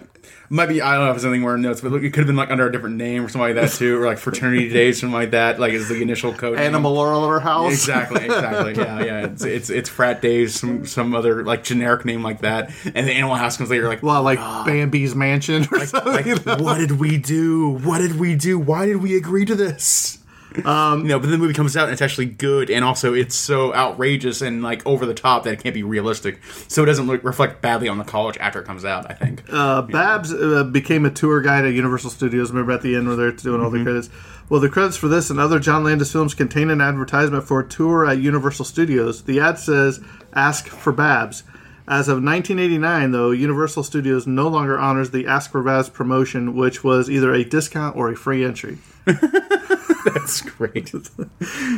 [0.52, 2.22] Might be I don't know if it's anything more in notes, but look, it could
[2.22, 4.70] have been like under a different name or something like that too, or like fraternity
[4.74, 5.60] days, something like that.
[5.60, 6.58] Like is the initial code.
[6.58, 7.72] Animal Oral House.
[7.72, 8.76] Exactly, exactly.
[8.76, 9.26] Yeah, yeah.
[9.28, 13.14] It's it's it's frat days, some some other like generic name like that, and the
[13.14, 13.88] Animal House comes later.
[13.88, 14.64] Like, well, like ah.
[14.66, 16.36] Bambi's Mansion or something.
[16.36, 17.70] like what did we do?
[17.84, 18.58] What did we do?
[18.58, 20.18] Why did we agree to this?
[20.66, 23.14] Um, you know, but then the movie comes out and it's actually good, and also
[23.14, 26.88] it's so outrageous and like over the top that it can't be realistic, so it
[26.88, 29.10] doesn't look, reflect badly on the college after it comes out.
[29.10, 29.44] I think.
[29.52, 32.50] Uh, Babs uh, became a tour guide at Universal Studios.
[32.50, 34.10] Remember at the end where they're doing all the credits?
[34.50, 37.68] Well, the credits for this and other John Landis films contain an advertisement for a
[37.68, 39.24] tour at Universal Studios.
[39.24, 40.00] The ad says,
[40.34, 41.44] Ask for Babs.
[41.88, 46.84] As of 1989, though, Universal Studios no longer honors the Ask for Babs promotion, which
[46.84, 48.78] was either a discount or a free entry.
[50.06, 50.92] That's great.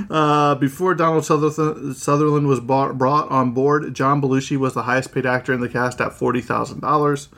[0.10, 5.26] Uh, before Donald Sutherland, was bought, brought on board, John Belushi was the highest paid
[5.26, 7.30] actor in the cast at forty thousand dollars.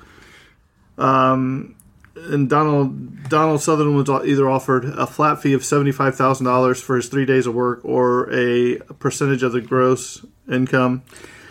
[0.98, 1.76] Um,
[2.16, 6.82] and Donald Donald Sutherland was either offered a flat fee of seventy five thousand dollars
[6.82, 11.04] for his three days of work, or a percentage of the gross income.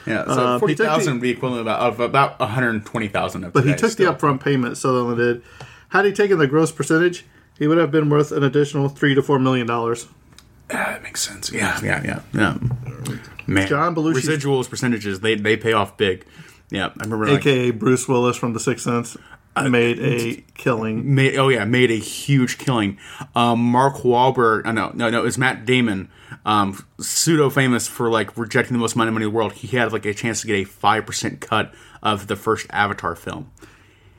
[0.07, 3.51] Yeah, so Uh, forty thousand would be equivalent about, of about one hundred twenty thousand.
[3.53, 4.77] But he took the upfront payment.
[4.77, 5.43] Sutherland did.
[5.89, 7.27] Had he taken the gross percentage,
[7.59, 10.07] he would have been worth an additional three to four million dollars.
[10.69, 11.53] That makes sense.
[11.53, 12.59] Yeah, yeah, yeah, yeah.
[13.47, 16.25] Man, John Belushi- residuals percentages they they pay off big.
[16.71, 17.27] Yeah, I remember.
[17.27, 19.17] Like, AKA Bruce Willis from The Sixth Sense
[19.69, 21.15] made a killing.
[21.15, 22.99] made oh yeah made a huge killing.
[23.35, 26.09] Um, Mark Wahlberg, uh, no no no, it was Matt Damon.
[26.47, 29.53] Um, pseudo famous for like rejecting the most money money in the world.
[29.53, 33.15] He had like a chance to get a five percent cut of the first Avatar
[33.15, 33.51] film.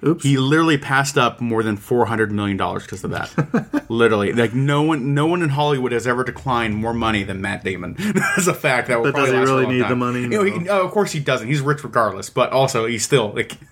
[0.05, 0.23] Oops.
[0.23, 3.85] He literally passed up more than four hundred million dollars because of that.
[3.89, 7.63] literally, like no one, no one in Hollywood has ever declined more money than Matt
[7.63, 7.95] Damon.
[8.13, 8.89] That's a fact.
[8.89, 9.89] That will But does he last for a really need time.
[9.89, 10.21] the money?
[10.21, 11.47] You know, he, oh, of course he doesn't.
[11.47, 13.57] He's rich regardless, but also he's still like,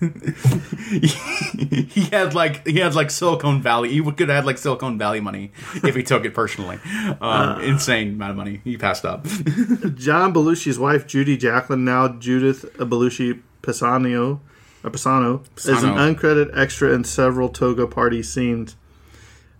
[0.90, 3.90] he had like he had like Silicon Valley.
[3.90, 5.52] He could have had like Silicon Valley money
[5.84, 6.78] if he took it personally.
[7.20, 8.60] Um, insane amount of money.
[8.64, 9.24] He passed up.
[9.24, 13.42] John Belushi's wife, Judy Jacklin, now Judith Belushi
[14.90, 18.76] Pisano, Pisano, is an uncredited extra in several toga party scenes.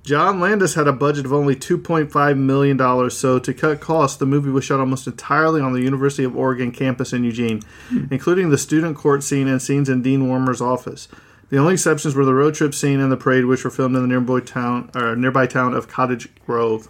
[0.03, 4.51] John Landis had a budget of only $2.5 million, so to cut costs, the movie
[4.51, 7.63] was shot almost entirely on the University of Oregon campus in Eugene,
[8.11, 11.07] including the student court scene and scenes in Dean Wormer's office.
[11.51, 14.03] The only exceptions were the road trip scene and the parade, which were filmed in
[14.03, 16.89] the nearby town, or nearby town of Cottage Grove.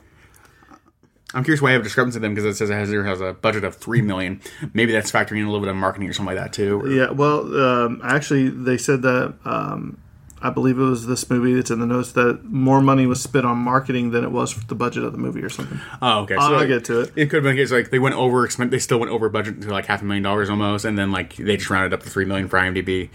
[1.35, 3.05] I'm curious why I have a discrepancy with them because it says it has, it
[3.05, 4.41] has a budget of three million.
[4.75, 6.83] Maybe that's factoring in a little bit of marketing or something like that too.
[6.89, 9.99] Yeah, well, um, actually, they said that um,
[10.43, 13.47] I believe it was this movie that's in the notes that more money was spent
[13.47, 15.81] on marketing than it was for the budget of the movie or something.
[16.03, 16.35] Oh, okay.
[16.35, 17.13] I'll, So I'll get to it.
[17.15, 19.71] It could have been case like they went over, they still went over budget to
[19.71, 22.25] like half a million dollars almost, and then like they just rounded up to three
[22.25, 23.09] million for IMDb,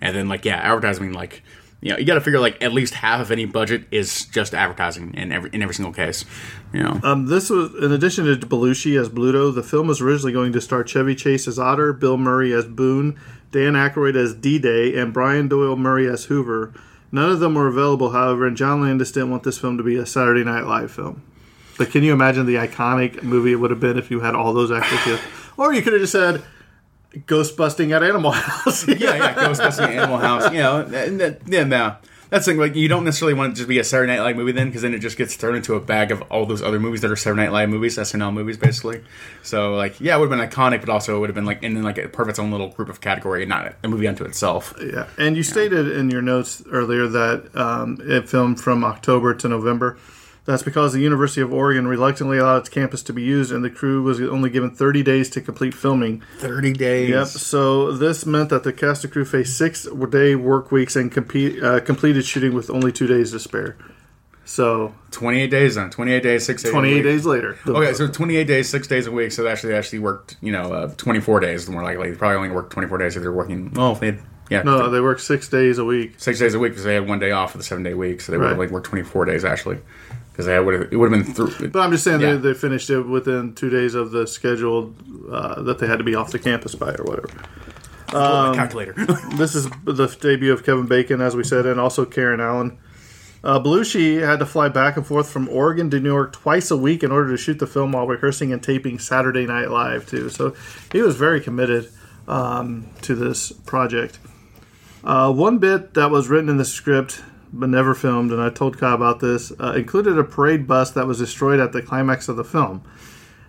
[0.00, 1.42] and then like yeah, advertising like
[1.84, 4.54] you know you got to figure like at least half of any budget is just
[4.54, 6.24] advertising in every in every single case,
[6.72, 6.98] you know.
[7.04, 9.54] Um, this was in addition to Belushi as Bluto.
[9.54, 13.20] The film was originally going to star Chevy Chase as Otter, Bill Murray as Boone,
[13.50, 16.72] Dan Aykroyd as D-Day, and Brian Doyle Murray as Hoover.
[17.12, 19.96] None of them were available, however, and John Landis didn't want this film to be
[19.96, 21.22] a Saturday Night Live film.
[21.76, 24.54] But can you imagine the iconic movie it would have been if you had all
[24.54, 25.20] those actors?
[25.56, 26.42] Or you could have just said
[27.26, 28.86] Ghost Busting at Animal House.
[28.88, 30.52] yeah, yeah, ghost busting at Animal House.
[30.52, 31.96] You know, and that, yeah, no.
[32.30, 32.56] That's thing.
[32.56, 34.66] Like, you don't necessarily want it to just be a Saturday Night Live movie then,
[34.66, 37.10] because then it just gets thrown into a bag of all those other movies that
[37.10, 39.04] are Saturday Night Live movies, SNL movies, basically.
[39.44, 41.62] So, like, yeah, it would have been iconic, but also it would have been like
[41.62, 44.74] in like a perfect own little group of category, and not a movie unto itself.
[44.82, 49.48] Yeah, and you stated in your notes earlier that um, it filmed from October to
[49.48, 49.96] November.
[50.46, 53.70] That's because the University of Oregon reluctantly allowed its campus to be used, and the
[53.70, 56.22] crew was only given 30 days to complete filming.
[56.38, 57.08] 30 days.
[57.08, 57.26] Yep.
[57.28, 61.80] So this meant that the cast and crew faced six-day work weeks and compete, uh,
[61.80, 63.78] completed shooting with only two days to spare.
[64.44, 65.88] So 28 days then.
[65.88, 66.68] 28 days, six days.
[66.68, 67.04] a 28 week.
[67.04, 67.58] days later.
[67.66, 69.32] Okay, so 28 days, six days a week.
[69.32, 72.10] So they actually they actually worked, you know, uh, 24 days more likely.
[72.10, 73.72] They probably only worked 24 days if they're working.
[73.72, 74.62] Well, if they had, yeah.
[74.62, 76.16] No, they worked six days a week.
[76.18, 78.20] six days a week because they had one day off for the seven day week,
[78.20, 79.78] so they would have like worked twenty four days actually
[80.34, 81.68] because they would have it would have been through.
[81.68, 82.32] But I'm just saying Yeah.
[82.32, 84.96] they, they finished it within two days of the scheduled
[85.30, 87.28] uh, that they had to be off the campus by or whatever.
[88.12, 88.94] Um, calculator.
[89.36, 92.78] this is the debut of Kevin Bacon, as we said, and also Karen Allen.
[93.44, 96.76] Uh, Belushi had to fly back and forth from Oregon to New York twice a
[96.76, 100.30] week in order to shoot the film while rehearsing and taping Saturday Night Live, too.
[100.30, 100.56] So
[100.90, 101.90] he was very committed
[102.26, 104.18] um, to this project.
[105.04, 107.22] Uh, one bit that was written in the script
[107.58, 111.06] but never filmed, and I told Kai about this, uh, included a parade bust that
[111.06, 112.82] was destroyed at the climax of the film.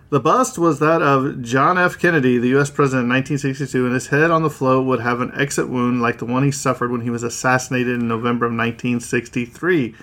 [0.08, 1.98] The bust was that of John F.
[1.98, 2.70] Kennedy, the U.S.
[2.70, 6.18] president in 1962, and his head on the float would have an exit wound like
[6.18, 9.96] the one he suffered when he was assassinated in November of 1963.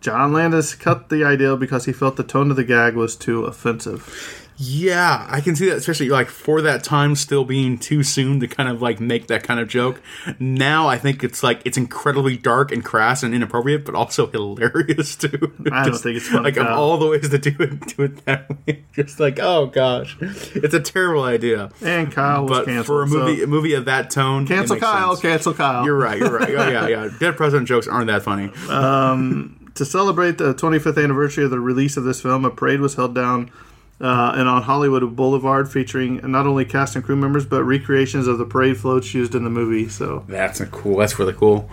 [0.00, 3.44] John Landis cut the idea because he felt the tone of the gag was too
[3.44, 4.43] offensive.
[4.56, 8.46] Yeah, I can see that, especially like for that time still being too soon to
[8.46, 10.00] kind of like make that kind of joke.
[10.38, 15.16] Now I think it's like it's incredibly dark and crass and inappropriate, but also hilarious
[15.16, 15.52] too.
[15.72, 18.24] I don't think it's funny, like of all the ways to do it, do it
[18.26, 18.84] that way.
[18.92, 21.70] Just like oh gosh, it's a terrible idea.
[21.82, 22.86] And Kyle was but canceled.
[22.86, 25.22] for a movie, so- a movie of that tone, cancel Kyle, sense.
[25.22, 25.84] cancel Kyle.
[25.84, 26.18] You're right.
[26.18, 26.50] You're right.
[26.50, 27.10] Oh yeah, yeah.
[27.18, 28.50] Dead president jokes aren't that funny.
[28.68, 32.94] Um, to celebrate the 25th anniversary of the release of this film, a parade was
[32.94, 33.50] held down
[34.00, 38.38] uh, and on Hollywood Boulevard, featuring not only cast and crew members but recreations of
[38.38, 39.88] the parade floats used in the movie.
[39.88, 40.98] So That's a cool.
[40.98, 41.68] That's really cool.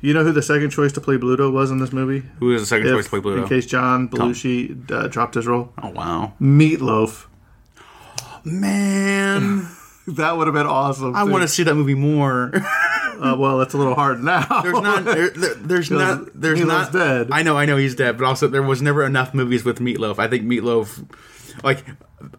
[0.00, 2.26] you know who the second choice to play Bluto was in this movie?
[2.38, 3.42] Who is the second If- choice to play Bluto?
[3.42, 5.72] In case John Belushi uh, dropped his role.
[5.82, 7.26] Oh wow, Meatloaf.
[8.44, 9.68] man!
[10.06, 11.14] that would have been awesome.
[11.14, 11.30] I too.
[11.30, 12.52] want to see that movie more.
[13.18, 14.46] Uh, well, it's a little hard now.
[14.62, 15.04] There's not.
[15.04, 16.28] There, there- there's not.
[16.40, 16.92] There's Meatloaf's not.
[16.92, 17.28] dead.
[17.32, 17.56] I know.
[17.58, 18.16] I know he's dead.
[18.16, 20.20] But also, there was never enough movies with Meatloaf.
[20.20, 21.04] I think Meatloaf,
[21.62, 21.84] like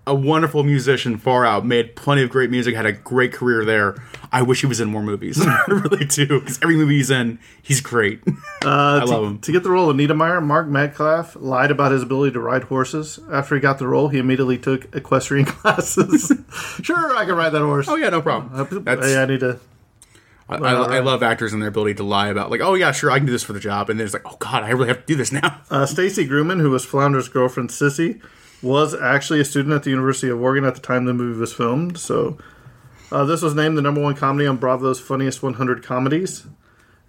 [0.06, 3.96] a wonderful musician, far out, made plenty of great music, had a great career there.
[4.32, 5.40] I wish he was in more movies.
[5.46, 6.40] I really do.
[6.40, 8.22] Because every movie he's in, he's great.
[8.62, 9.40] Uh, I to, love him.
[9.40, 13.18] To get the role of Niedermeyer, Mark Metcalf lied about his ability to ride horses.
[13.32, 16.30] After he got the role, he immediately took equestrian classes.
[16.84, 17.88] sure, I can ride that horse.
[17.88, 18.84] Oh yeah, no problem.
[18.84, 19.06] That's.
[19.06, 19.62] Hey, I need to.
[20.50, 23.10] I, I, I love actors and their ability to lie about like, oh yeah, sure,
[23.12, 24.90] I can do this for the job, and then it's like, oh god, I really
[24.90, 25.62] have to do this now.
[25.70, 28.22] Uh, Stacy Grooman, who was Flounder's girlfriend Sissy,
[28.62, 31.54] was actually a student at the University of Oregon at the time the movie was
[31.54, 31.98] filmed.
[31.98, 32.38] So,
[33.12, 36.46] uh, this was named the number one comedy on Bravo's Funniest 100 Comedies.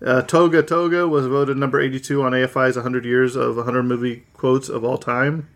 [0.04, 4.68] Uh, Toga Toga was voted number 82 on AFI's 100 Years of 100 Movie Quotes
[4.68, 5.48] of All Time.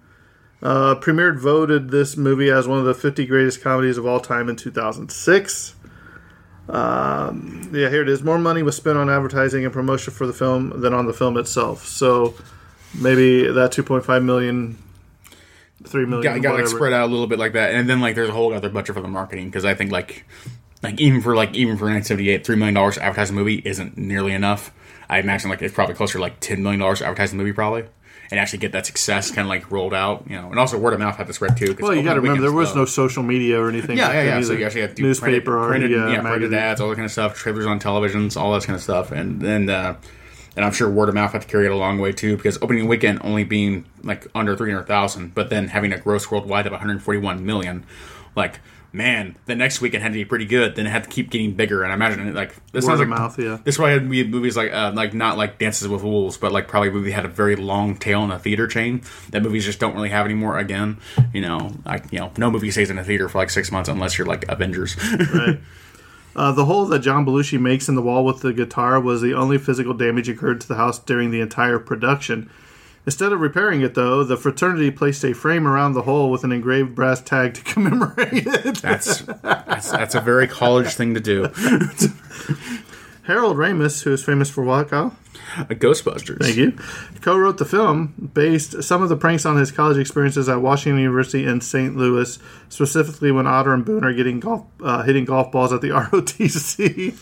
[0.63, 4.49] Uh, premiered voted this movie as one of the 50 greatest comedies of all time
[4.49, 5.75] in 2006.
[6.71, 8.23] Um, yeah, here it is.
[8.23, 11.37] More money was spent on advertising and promotion for the film than on the film
[11.37, 11.87] itself.
[11.87, 12.35] So
[12.99, 14.79] maybe that 2.5 million,
[15.87, 18.15] 3 million, got, got like spread out a little bit like that, and then like
[18.15, 20.25] there's a whole other budget for the marketing because I think like
[20.83, 23.97] like even for like even for 1978, three million dollars to advertise a movie isn't
[23.97, 24.73] nearly enough.
[25.09, 27.53] I imagine like it's probably closer to like ten million dollars to advertise the movie
[27.53, 27.85] probably.
[28.31, 30.95] And actually get that success kind of like rolled out, you know, and also word
[30.95, 31.77] of mouth had to spread too.
[31.79, 32.81] Well, you got to remember there was low.
[32.81, 33.99] no social media or anything.
[33.99, 34.41] Yeah, yeah, yeah.
[34.41, 37.13] So you actually do newspaper or printed, yeah, yeah, printed ads, all that kind of
[37.13, 39.97] stuff, trailers on televisions, all that kind of stuff, and then uh,
[40.57, 42.59] and I'm sure word of mouth had to carry it a long way too, because
[42.63, 46.67] opening weekend only being like under three hundred thousand, but then having a gross worldwide
[46.67, 47.85] of 141 million,
[48.37, 48.61] like.
[48.97, 50.77] Man, the next weekend had to be pretty good.
[50.77, 53.01] Then it had to keep getting bigger, and I imagine it like this Word sounds
[53.01, 53.59] like mouth, yeah.
[53.65, 56.69] This probably had be movies like uh, like not like Dances with Wolves, but like
[56.69, 59.81] probably a movie had a very long tail in a theater chain that movies just
[59.81, 60.59] don't really have anymore.
[60.61, 60.99] Again,
[61.33, 63.89] you know, like you know, no movie stays in a theater for like six months
[63.89, 64.97] unless you're like Avengers.
[65.35, 65.59] right.
[66.37, 69.35] Uh, the hole that John Belushi makes in the wall with the guitar was the
[69.35, 72.51] only physical damage occurred to the house during the entire production.
[73.07, 76.53] Instead of repairing it, though, the fraternity placed a frame around the hole with an
[76.53, 78.77] engraved brass tag to commemorate it.
[78.79, 81.43] That's that's, that's a very college thing to do.
[83.25, 85.17] Harold Ramis, who is famous for what, Kyle?
[85.69, 86.43] Ghostbusters.
[86.43, 86.73] Thank you.
[87.21, 91.45] Co-wrote the film, based some of the pranks on his college experiences at Washington University
[91.45, 91.97] in St.
[91.97, 92.39] Louis,
[92.69, 97.15] specifically when Otter and Boone are getting golf, uh, hitting golf balls at the ROTC.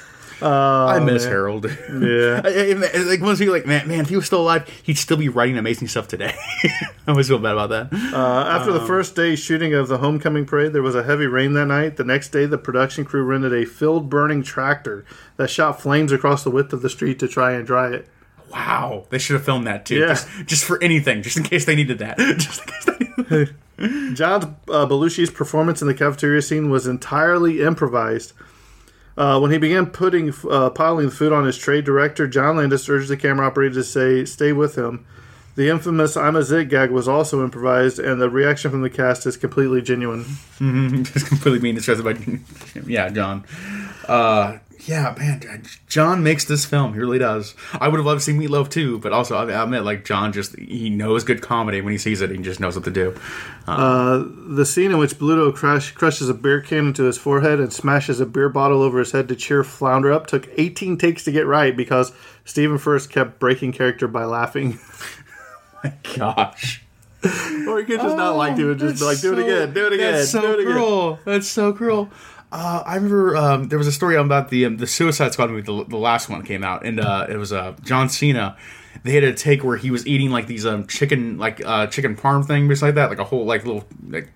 [0.46, 1.32] I miss man.
[1.32, 1.64] Harold.
[1.66, 2.40] Yeah.
[2.44, 5.16] I- I- like once you like, man, man, if he was still alive, he'd still
[5.16, 6.34] be writing amazing stuff today.
[6.64, 6.70] I
[7.08, 7.92] always feel bad about that.
[8.14, 11.52] Uh, after the first day's shooting of the homecoming parade, there was a heavy rain
[11.54, 11.96] that night.
[11.96, 15.04] The next day, the production crew rented a field burning tractor
[15.36, 18.08] that shot flames across the width of the street to try and dry it.
[18.50, 19.96] Wow, they should have filmed that too.
[20.00, 20.06] Yeah.
[20.08, 22.18] Just, just for anything, just in case they needed that.
[22.38, 23.38] Just in case they
[23.78, 28.32] needed John uh, Belushi's performance in the cafeteria scene was entirely improvised.
[29.20, 32.88] Uh, when he began putting uh, piling the food on his tray, director John Landis
[32.88, 35.04] urged the camera operator to say, "Stay with him."
[35.56, 39.26] The infamous "I'm a zit" gag was also improvised, and the reaction from the cast
[39.26, 40.24] is completely genuine.
[41.04, 42.16] just completely being distressed by
[42.86, 43.44] yeah john
[44.10, 46.94] uh yeah man john makes this film.
[46.94, 47.54] He really does.
[47.74, 50.58] I would have loved to see meatloaf too but also i admit like john just
[50.58, 51.80] he knows good comedy.
[51.80, 53.14] When he sees it he just knows what to do.
[53.68, 57.72] Uh, the scene in which Bluto crush, crushes a beer can into his forehead and
[57.72, 61.30] smashes a beer bottle over his head to cheer Flounder up took 18 takes to
[61.30, 62.12] get right because
[62.44, 64.80] Stephen Furst kept breaking character by laughing.
[65.84, 66.82] My gosh.
[67.22, 69.86] Or he could just not like to and just be like, do it again, do
[69.86, 70.72] it again, that's so do it again.
[70.72, 71.18] cruel.
[71.26, 72.10] That's so cruel
[72.52, 75.62] uh, I remember um, there was a story about the um, the Suicide Squad movie,
[75.62, 78.56] the, the last one came out, and uh, it was uh, John Cena.
[79.04, 82.16] They had a take where he was eating like these um, chicken, like uh, chicken
[82.16, 84.30] parm thing, just like that, like a whole like little like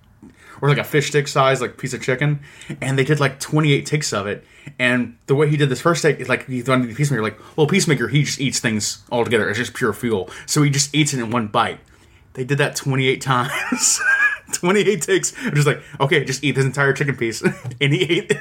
[0.62, 2.40] or like a fish stick size like piece of chicken,
[2.80, 4.44] and they did like 28 takes of it.
[4.78, 7.38] And the way he did this first take is like he done the peacemaker, like
[7.56, 9.48] well, peacemaker he just eats things all together.
[9.48, 11.80] It's just pure fuel, so he just eats it in one bite.
[12.34, 14.00] They did that 28 times.
[14.52, 15.32] 28 takes.
[15.38, 17.42] I'm just like, okay, just eat this entire chicken piece.
[17.80, 18.38] and he ate it.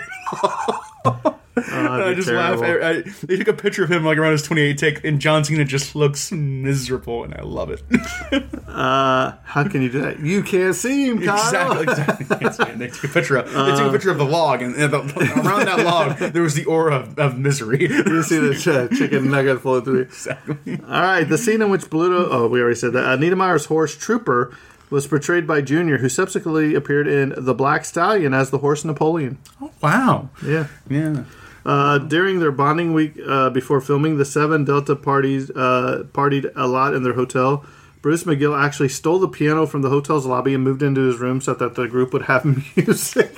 [1.55, 2.61] And I that'd be just laugh.
[2.61, 5.43] I, I, they took a picture of him like around his 28 take, and John
[5.43, 7.83] Cena just looks miserable, and I love it.
[8.73, 10.19] Uh, how can you do that?
[10.19, 11.79] You can't see him, Kyle.
[11.79, 12.75] exactly, exactly.
[12.75, 13.45] They took a picture of.
[13.45, 14.97] They took a picture of the log, and, and the,
[15.45, 17.81] around that log there was the aura of, of misery.
[17.83, 20.01] You see the ch- chicken nugget flow through.
[20.01, 20.79] Exactly.
[20.87, 23.05] All right, the scene in which Bluto, oh, we already said that.
[23.05, 24.57] Uh, Niedermeyer's horse Trooper
[24.89, 29.38] was portrayed by Junior, who subsequently appeared in The Black Stallion as the horse Napoleon.
[29.62, 30.30] Oh, wow.
[30.46, 30.67] Yeah.
[30.89, 31.24] Yeah.
[31.65, 36.67] Uh, during their bonding week uh, before filming, the seven Delta parties uh, partied a
[36.67, 37.65] lot in their hotel.
[38.02, 41.39] Bruce McGill actually stole the piano from the hotel's lobby and moved into his room
[41.39, 42.43] so that the group would have
[42.78, 43.38] music.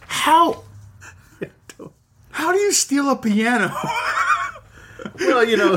[0.00, 0.64] How?
[2.32, 3.74] How do you steal a piano?
[5.18, 5.74] well, you know,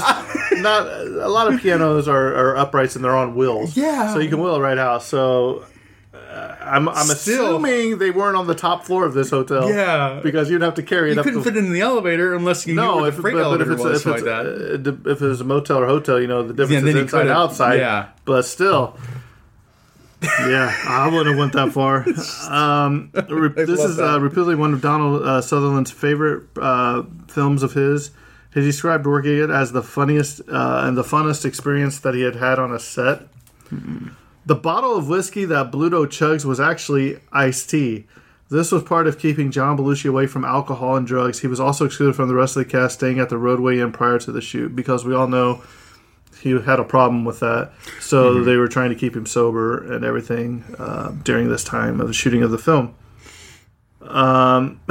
[0.53, 3.75] not a lot of pianos are, are uprights and they're on wheels.
[3.77, 4.13] Yeah.
[4.13, 5.03] so you can wheel it right out.
[5.03, 5.65] So.
[6.13, 7.57] Uh, I'm, I'm Still.
[7.57, 9.69] assuming they weren't on the top floor of this hotel.
[9.69, 10.19] Yeah.
[10.23, 11.23] because you'd have to carry it You up.
[11.25, 13.35] couldn't the, fit it in the elevator unless you no, where if, the but, freight
[13.35, 15.05] but if elevator it's, was, if, it's, like that.
[15.05, 17.75] uh, if it's a motel or hotel, you know the difference Yeah, is inside outside.
[17.77, 18.09] yeah.
[18.25, 18.97] but still,
[20.21, 22.05] yeah, I wouldn't have went that far.
[22.51, 27.73] Um, re- this is uh, repeatedly one of Donald uh, Sutherland's favorite uh, films of
[27.73, 28.11] his.
[28.53, 32.35] He described working it as the funniest uh, and the funnest experience that he had
[32.35, 33.21] had on a set.
[34.45, 38.05] The bottle of whiskey that Bluto chugs was actually iced tea.
[38.49, 41.39] This was part of keeping John Belushi away from alcohol and drugs.
[41.39, 43.91] He was also excluded from the rest of the cast staying at the Rodeway Inn
[43.91, 45.63] prior to the shoot because we all know
[46.41, 47.71] he had a problem with that.
[47.99, 52.07] So they were trying to keep him sober and everything uh, during this time of
[52.07, 52.93] the shooting of the film.
[54.01, 54.81] Um,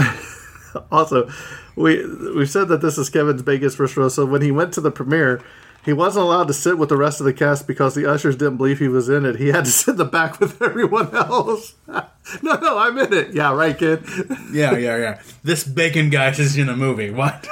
[0.90, 1.30] also,
[1.76, 2.04] we
[2.34, 4.10] we said that this is Kevin's biggest first role.
[4.10, 5.42] So when he went to the premiere,
[5.84, 8.56] he wasn't allowed to sit with the rest of the cast because the ushers didn't
[8.56, 9.36] believe he was in it.
[9.36, 11.74] He had to sit in the back with everyone else.
[11.88, 12.04] no,
[12.42, 13.34] no, I'm in it.
[13.34, 14.04] Yeah, right, kid.
[14.52, 15.22] Yeah, yeah, yeah.
[15.42, 17.10] This bacon guy is in a movie.
[17.10, 17.48] What?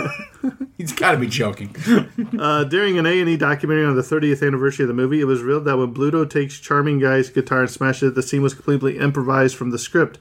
[0.76, 1.74] He's got to be joking.
[2.38, 5.64] Uh, during an A&E documentary on the 30th anniversary of the movie, it was revealed
[5.64, 9.56] that when Bluto takes Charming Guy's guitar and smashes it, the scene was completely improvised
[9.56, 10.18] from the script.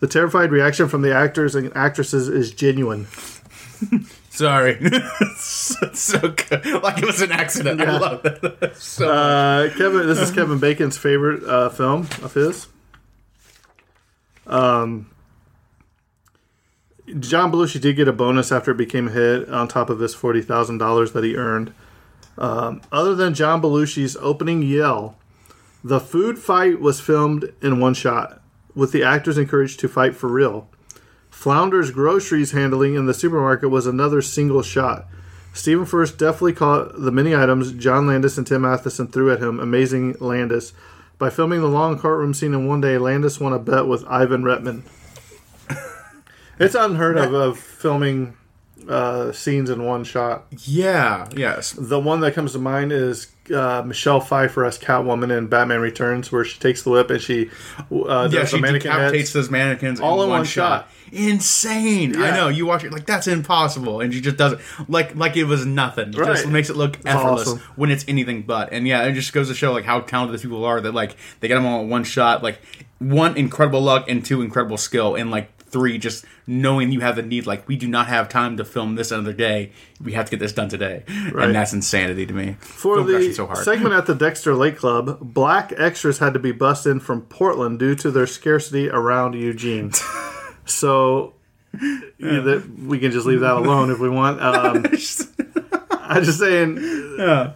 [0.00, 3.06] The terrified reaction from the actors and actresses is genuine.
[4.30, 4.78] Sorry.
[5.36, 6.82] so, so good.
[6.82, 7.80] Like it was an accident.
[7.80, 8.72] I love that.
[8.76, 12.68] so Uh, Kevin, this is Kevin Bacon's favorite uh, film of his.
[14.46, 15.10] Um,
[17.20, 20.14] John Belushi did get a bonus after it became a hit, on top of his
[20.14, 21.72] forty thousand dollars that he earned.
[22.38, 25.16] Um, other than John Belushi's opening yell,
[25.82, 28.42] the food fight was filmed in one shot,
[28.74, 30.68] with the actors encouraged to fight for real.
[31.36, 35.04] Flounder's groceries handling in the supermarket was another single shot.
[35.52, 39.60] Stephen Furst deftly caught the many items John Landis and Tim Matheson threw at him,
[39.60, 40.72] amazing Landis.
[41.18, 44.44] By filming the long courtroom scene in one day, Landis won a bet with Ivan
[44.44, 44.82] Reitman.
[46.58, 48.34] it's unheard of of filming
[48.88, 50.46] uh, scenes in one shot.
[50.64, 51.72] Yeah, yes.
[51.72, 56.32] The one that comes to mind is uh, Michelle Pfeiffer as Catwoman in Batman Returns,
[56.32, 57.50] where she takes the whip and she
[57.92, 59.32] uh, yeah, she decapitates heads.
[59.34, 60.86] those mannequins All in, in one, one shot.
[60.86, 60.90] shot.
[61.12, 62.16] Insane.
[62.16, 62.48] I know.
[62.48, 65.64] You watch it like that's impossible, and she just does it like like it was
[65.66, 66.08] nothing.
[66.08, 66.52] It Just Right.
[66.52, 67.58] makes it look It's effortless awesome.
[67.76, 68.72] when it's anything but.
[68.72, 70.80] And yeah, it just goes to show like how talented these people are.
[70.80, 72.42] That like they get them all in one shot.
[72.42, 72.60] Like
[72.98, 77.22] one incredible luck and two incredible skill, and like three just knowing you have the
[77.22, 77.44] need.
[77.46, 79.72] Like we do not have time to film this another day.
[80.02, 81.02] We have to get this done today,
[81.32, 81.46] Right.
[81.46, 82.56] and that's insanity to me.
[82.60, 83.58] For Film the so hard.
[83.64, 87.78] segment at the Dexter Lake Club, black extras had to be bussed in from Portland
[87.78, 89.90] due to their scarcity around Eugene.
[90.66, 91.32] so
[92.18, 94.40] yeah, that- we can just leave that alone if we want.
[94.42, 94.84] Um,
[96.08, 96.76] I'm just saying.
[97.18, 97.52] Yeah.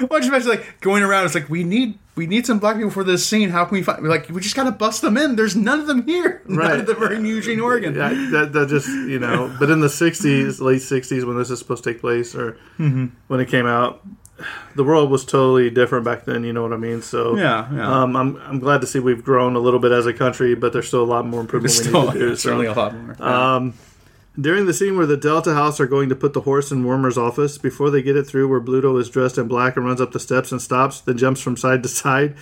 [0.00, 1.26] Well, just imagine like going around.
[1.26, 3.48] It's like we need we need some black people for this scene.
[3.50, 4.06] How can we find?
[4.06, 5.36] Like we just gotta bust them in.
[5.36, 6.42] There's none of them here.
[6.48, 6.80] None Right.
[6.80, 7.94] of them are in Eugene, Oregon.
[7.94, 9.54] Yeah, that, that just you know.
[9.58, 13.10] But in the '60s, late '60s, when this is supposed to take place, or Mhm.
[13.28, 14.02] when it came out,
[14.76, 16.44] the world was totally different back then.
[16.44, 17.02] You know what I mean?
[17.02, 18.02] So Yeah, yeah.
[18.02, 20.72] Um, I'm I'm glad to see we've grown a little bit as a country, but
[20.72, 22.26] there's still a lot more improvement There's we still- need to do.
[22.26, 23.54] there's certainly a lot more, yeah.
[23.56, 23.74] Um,
[24.40, 27.18] during the scene where the Delta House are going to put the horse in Wormer's
[27.18, 30.12] office, before they get it through, where Bluto is dressed in black and runs up
[30.12, 32.36] the steps and stops, then jumps from side to side.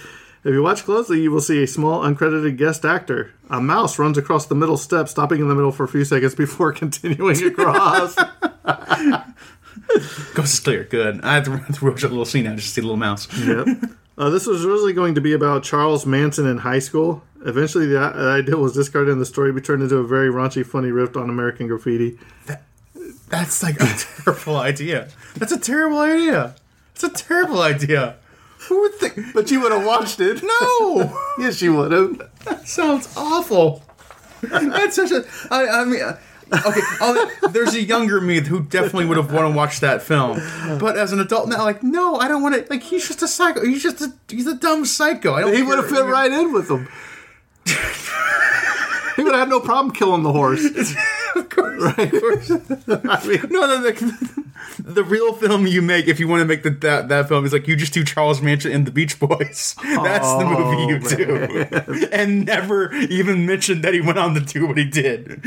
[0.45, 3.33] If you watch closely, you will see a small uncredited guest actor.
[3.51, 6.35] A mouse runs across the middle step, stopping in the middle for a few seconds
[6.37, 8.15] before continuing across.
[10.34, 10.84] Coast is clear.
[10.84, 11.20] Good.
[11.24, 12.97] I have to, have to watch a little scene now just to see the little
[12.99, 13.28] mouse.
[13.47, 13.66] yep.
[14.18, 17.22] Uh, this was originally going to be about Charles Manson in high school.
[17.47, 20.66] Eventually, the i- idea was discarded and the story be turned into a very raunchy,
[20.66, 22.18] funny riff on American graffiti.
[23.28, 23.86] That's like a
[24.24, 25.09] terrible idea.
[25.36, 26.57] That's a terrible idea.
[26.95, 28.16] It's a terrible idea.
[28.68, 29.32] Who would think?
[29.32, 30.43] But you would have watched it.
[30.43, 31.16] No.
[31.39, 32.18] yes, you would have.
[32.45, 33.84] That sounds awful.
[34.41, 35.24] That's such a.
[35.49, 36.01] I, I mean.
[36.53, 40.41] Okay, I'll, there's a younger me who definitely would have wanted to watch that film,
[40.79, 42.67] but as an adult now, like, no, I don't want to.
[42.71, 43.65] Like, he's just a psycho.
[43.65, 45.35] He's just a he's a dumb psycho.
[45.35, 45.55] I don't.
[45.55, 46.89] He would have fit right in with them.
[49.17, 50.65] he would have had no problem killing the horse.
[51.37, 51.83] of course.
[51.83, 52.13] Right.
[52.13, 52.51] Of course.
[52.89, 54.45] I mean, no, no, the,
[54.79, 57.53] the real film you make, if you want to make the, that that film, is
[57.53, 59.75] like you just do Charles Manson and the Beach Boys.
[59.83, 64.41] That's the movie oh, you do, and never even mention that he went on to
[64.41, 65.43] do what he did.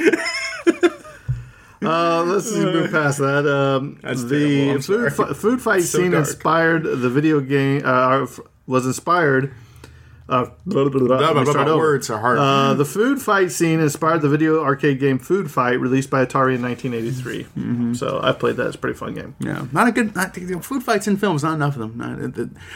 [1.82, 3.48] Uh, let's move past that.
[3.48, 6.28] Um, the food, fi- food fight So scene dark.
[6.28, 7.82] inspired the video game.
[7.86, 9.54] Uh, f- was inspired.
[10.30, 12.38] Uh, blah, blah, blah, Blah, words are hard.
[12.40, 16.56] Uh, the food fight scene inspired the video arcade game Food Fight, released by Atari
[16.56, 17.44] in 1983.
[17.44, 17.94] Mm-hmm.
[17.96, 18.68] So I played that.
[18.68, 19.36] It's a pretty fun game.
[19.40, 20.16] Yeah, not a good.
[20.16, 21.98] Not, you know, food fights in films, not enough of them.
[21.98, 22.34] Not,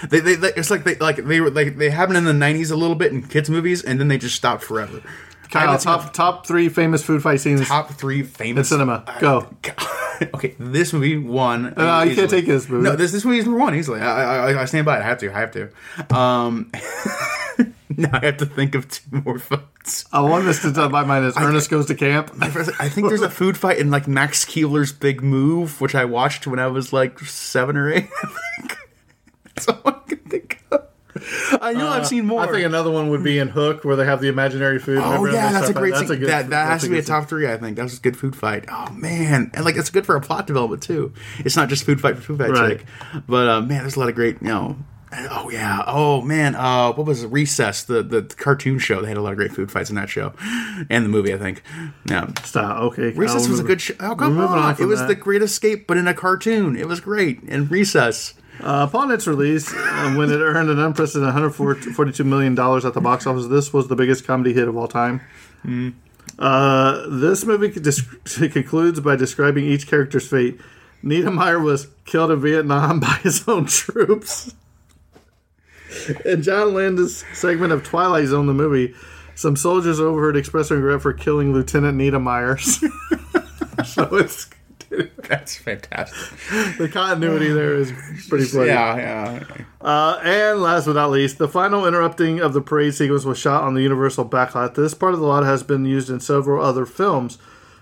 [0.10, 2.72] they, they, they, it's like they like they were like they happen in the '90s
[2.72, 5.01] a little bit in kids movies, and then they just stopped forever.
[5.46, 9.04] I Kyle, top top three famous food fight scenes top three famous in cinema.
[9.20, 9.48] Go.
[10.34, 11.78] okay, this movie won.
[11.78, 12.84] Uh, you can't take this movie.
[12.84, 14.02] No, this this movie is number one easily.
[14.02, 15.02] I, I I stand by it.
[15.02, 15.32] I have to.
[15.32, 16.16] I have to.
[16.16, 16.72] Um,
[17.89, 20.06] now I have to think of two more fights.
[20.12, 22.32] I want this to done my mind is Ernest goes to camp.
[22.41, 22.48] I
[22.80, 26.48] I think there's a food fight in like Max Keeble's Big Move, which I watched
[26.48, 28.10] when I was like seven or eight.
[28.24, 28.28] I
[28.60, 28.78] think.
[29.43, 30.64] That's all I can think of.
[31.62, 32.42] I know I've seen more.
[32.42, 35.00] Uh, I think another one would be in Hook, where they have the imaginary food.
[35.00, 35.94] Oh Remember yeah, that's a great.
[35.94, 36.18] That's scene.
[36.18, 36.30] a good.
[36.30, 37.48] that that has to be a top three.
[37.48, 38.66] I think that was a good food fight.
[38.70, 41.14] Oh man, and like it's good for a plot development too.
[41.40, 42.82] It's not just food fight for food fight Right.
[43.28, 44.42] but uh, man, there's a lot of great.
[44.42, 44.78] You know,
[45.18, 45.84] Oh yeah.
[45.88, 46.56] Oh man.
[46.56, 47.28] Uh, what was it?
[47.28, 47.84] Recess?
[47.84, 49.02] The, the cartoon show.
[49.02, 50.34] They had a lot of great food fights in that show,
[50.90, 51.34] and the movie.
[51.34, 51.62] I think.
[52.10, 52.32] Yeah.
[52.44, 52.82] Stop.
[52.84, 53.12] Okay.
[53.12, 53.94] Recess was a good show.
[54.00, 54.76] Oh come on!
[54.80, 55.08] It was that.
[55.08, 56.76] the Great Escape, but in a cartoon.
[56.76, 57.42] It was great.
[57.44, 58.34] And Recess.
[58.60, 63.01] Uh, upon its release, uh, when it earned an unprecedented 142 million dollars at the
[63.01, 65.22] box office, this was the biggest comedy hit of all time.
[66.39, 67.84] Uh, this movie con-
[68.51, 70.60] concludes by describing each character's fate.
[71.03, 74.53] Niedermeyer was killed in Vietnam by his own troops.
[76.26, 78.93] In John Landis' segment of Twilight Zone, the movie,
[79.36, 82.60] some soldiers overheard expressing regret for killing Lieutenant Niedermeyer.
[83.86, 84.49] so it's
[85.18, 86.78] That's fantastic.
[86.78, 87.91] the continuity there is
[88.30, 88.68] pretty funny.
[88.68, 89.43] Yeah, yeah.
[89.82, 93.64] Uh, and last but not least, the final interrupting of the parade sequence was shot
[93.64, 94.76] on the Universal backlot.
[94.76, 97.38] This part of the lot has been used in several other films,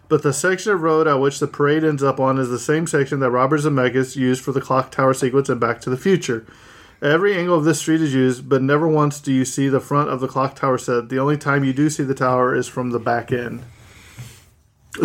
[0.09, 2.87] but the section of road at which the parade ends up on is the same
[2.87, 6.45] section that Robert Zemeckis used for the clock tower sequence in Back to the Future.
[7.01, 10.09] Every angle of this street is used, but never once do you see the front
[10.09, 11.09] of the clock tower set.
[11.09, 13.63] The only time you do see the tower is from the back end.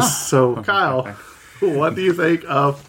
[0.06, 1.16] So, Kyle,
[1.60, 2.84] what do you think of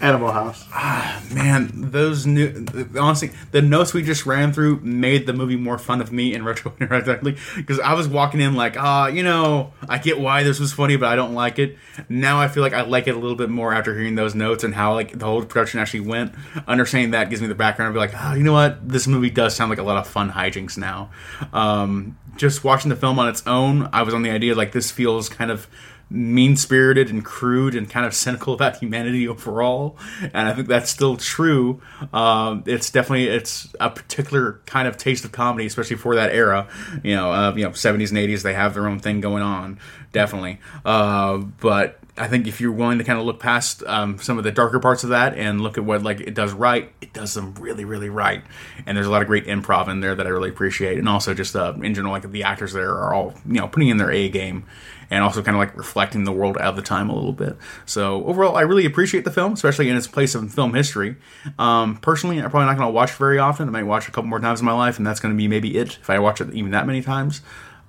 [0.00, 0.64] Animal House?
[0.70, 2.64] Ah, man, those new
[2.96, 6.44] honestly, the notes we just ran through made the movie more fun of me and
[6.44, 10.60] retro indirectly because I was walking in like, ah, you know, I get why this
[10.60, 11.78] was funny, but I don't like it.
[12.08, 14.62] Now I feel like I like it a little bit more after hearing those notes
[14.62, 16.32] and how like the whole production actually went.
[16.68, 19.30] Understanding that gives me the background to be like, oh, you know what, this movie
[19.30, 21.10] does sound like a lot of fun hijinks now.
[21.52, 24.92] Um, just watching the film on its own, I was on the idea like this
[24.92, 25.66] feels kind of
[26.08, 30.90] mean spirited and crude and kind of cynical about humanity overall and i think that's
[30.90, 31.80] still true.
[32.12, 36.68] Um, it's definitely it's a particular kind of taste of comedy especially for that era
[37.02, 39.78] you know uh, you know 70s and 80s they have their own thing going on
[40.16, 40.58] definitely.
[40.82, 44.44] Uh, but I think if you're willing to kind of look past um, some of
[44.44, 47.34] the darker parts of that and look at what like it does right, it does
[47.34, 48.42] them really, really right.
[48.86, 51.34] And there's a lot of great improv in there that I really appreciate, and also
[51.34, 54.10] just uh, in general, like the actors there are all you know putting in their
[54.10, 54.64] A game,
[55.10, 57.56] and also kind of like reflecting the world of the time a little bit.
[57.84, 61.16] So overall, I really appreciate the film, especially in its place in film history.
[61.58, 63.68] Um, personally, I'm probably not going to watch very often.
[63.68, 65.48] I might watch a couple more times in my life, and that's going to be
[65.48, 67.40] maybe it if I watch it even that many times.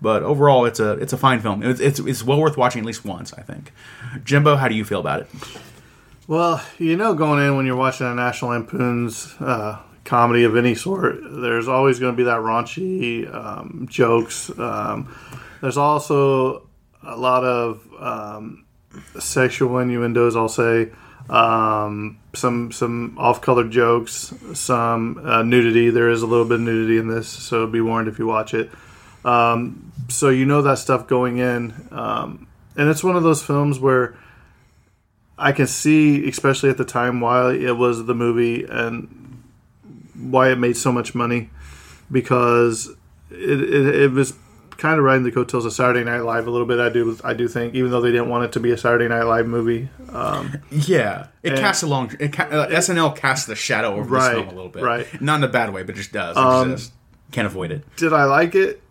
[0.01, 1.63] But overall, it's a it's a fine film.
[1.63, 3.33] It's, it's it's well worth watching at least once.
[3.33, 3.73] I think.
[4.23, 5.29] Jimbo, how do you feel about it?
[6.27, 10.75] Well, you know, going in when you're watching a National Lampoon's uh, comedy of any
[10.75, 14.51] sort, there's always going to be that raunchy um, jokes.
[14.59, 15.15] Um,
[15.61, 16.66] there's also
[17.03, 18.65] a lot of um,
[19.19, 20.35] sexual innuendos.
[20.35, 20.91] I'll say
[21.29, 25.89] um, some some off-color jokes, some uh, nudity.
[25.89, 28.53] There is a little bit of nudity in this, so be warned if you watch
[28.53, 28.69] it.
[29.25, 33.79] Um, so you know that stuff going in, um, and it's one of those films
[33.79, 34.15] where
[35.37, 39.43] I can see, especially at the time, why it was the movie and
[40.15, 41.49] why it made so much money
[42.11, 42.89] because
[43.29, 44.33] it, it, it was
[44.77, 46.79] kind of riding the coattails of Saturday Night Live a little bit.
[46.79, 49.07] I do I do think, even though they didn't want it to be a Saturday
[49.07, 49.89] Night Live movie.
[50.11, 52.15] Um, Yeah, it And- casts a long.
[52.19, 55.21] It ca- uh, SNL casts the shadow over Right, this film a little bit, right.
[55.21, 56.37] Not in a bad way, but just does.
[56.37, 56.93] Um, just
[57.31, 57.83] can't avoid it.
[57.97, 58.81] did I like it?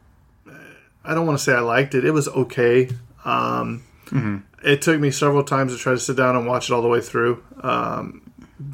[1.04, 2.04] I don't want to say I liked it.
[2.04, 2.88] It was okay.
[3.24, 4.42] Um, Mhm.
[4.64, 6.88] It took me several times to try to sit down and watch it all the
[6.88, 8.22] way through um,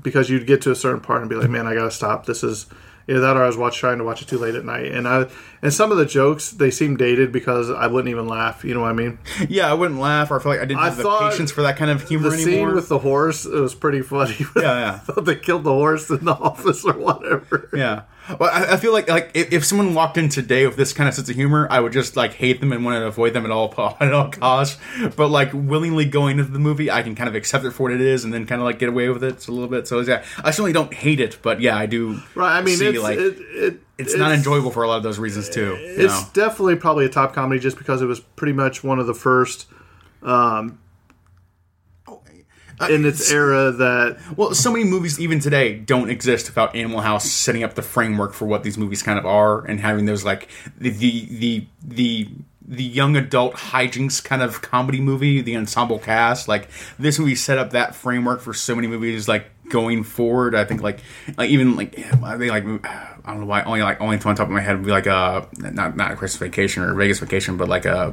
[0.03, 2.25] because you'd get to a certain part and be like, "Man, I gotta stop.
[2.25, 2.67] This is
[3.09, 5.07] either that or I was watch, trying to watch it too late at night." And
[5.09, 5.27] I
[5.63, 8.65] and some of the jokes they seem dated because I wouldn't even laugh.
[8.65, 9.19] You know what I mean?
[9.49, 11.63] Yeah, I wouldn't laugh or I feel like I didn't I have the patience for
[11.63, 12.69] that kind of humor the anymore.
[12.69, 14.37] scene with the horse it was pretty funny.
[14.57, 14.95] Yeah, yeah.
[14.95, 17.69] I thought they killed the horse in the office or whatever.
[17.73, 18.03] Yeah.
[18.39, 21.09] Well, I, I feel like like if, if someone walked in today with this kind
[21.09, 23.45] of sense of humor, I would just like hate them and want to avoid them
[23.45, 24.79] at all at all costs.
[25.17, 27.93] But like willingly going into the movie, I can kind of accept it for what
[27.93, 29.89] it is, and then kind of like get away with it a little bit.
[29.89, 32.21] So yeah, I certainly don't hate it, but yeah, I do.
[32.35, 32.59] Right.
[32.59, 35.19] I mean, see, it's like it, it, it's, not enjoyable for a lot of those
[35.19, 35.77] reasons too.
[35.79, 36.29] It's know?
[36.33, 39.67] definitely probably a top comedy just because it was pretty much one of the first
[40.23, 40.79] um,
[42.89, 47.31] in its era that Well, so many movies even today don't exist without Animal House
[47.31, 50.49] setting up the framework for what these movies kind of are and having those like
[50.79, 52.29] the the the the,
[52.67, 56.49] the young adult hijinks kind of comedy movie, the ensemble cast.
[56.49, 56.69] Like
[56.99, 60.55] this movie set up that framework for so many movies like going forward.
[60.55, 61.01] I think like
[61.37, 64.41] like even like I think like I don't know why only like only on top
[64.41, 67.57] of my head would be like uh not not a Christmas Vacation or Vegas Vacation,
[67.57, 68.13] but like uh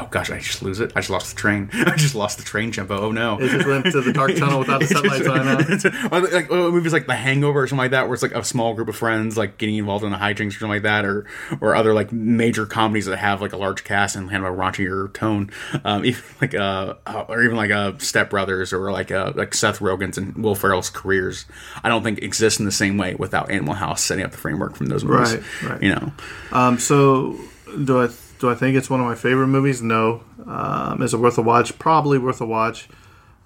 [0.00, 0.92] Oh gosh, I just lose it.
[0.96, 1.68] I just lost the train.
[1.74, 2.98] I just lost the train, Jumbo.
[3.00, 3.38] Oh no!
[3.38, 5.48] It just went to the dark tunnel without the sunlights on.
[6.12, 6.32] out.
[6.32, 8.74] Like uh, movies like The Hangover or something like that, where it's like a small
[8.74, 11.26] group of friends like getting involved in a hijinks or something like that, or
[11.60, 14.56] or other like major comedies that have like a large cast and kind of a
[14.56, 15.50] raunchier tone,
[15.84, 19.54] um, even like uh, uh, or even like uh, Step Brothers or like uh, like
[19.54, 21.44] Seth Rogen's and Will Ferrell's careers.
[21.84, 24.76] I don't think exist in the same way without Animal House setting up the framework
[24.76, 25.34] from those movies.
[25.34, 25.82] Right, right.
[25.82, 26.12] You know,
[26.52, 27.38] Um, so
[27.84, 28.08] do I
[28.40, 29.82] do I think it's one of my favorite movies?
[29.82, 30.22] No.
[30.46, 31.78] Um, is it worth a watch?
[31.78, 32.88] Probably worth a watch.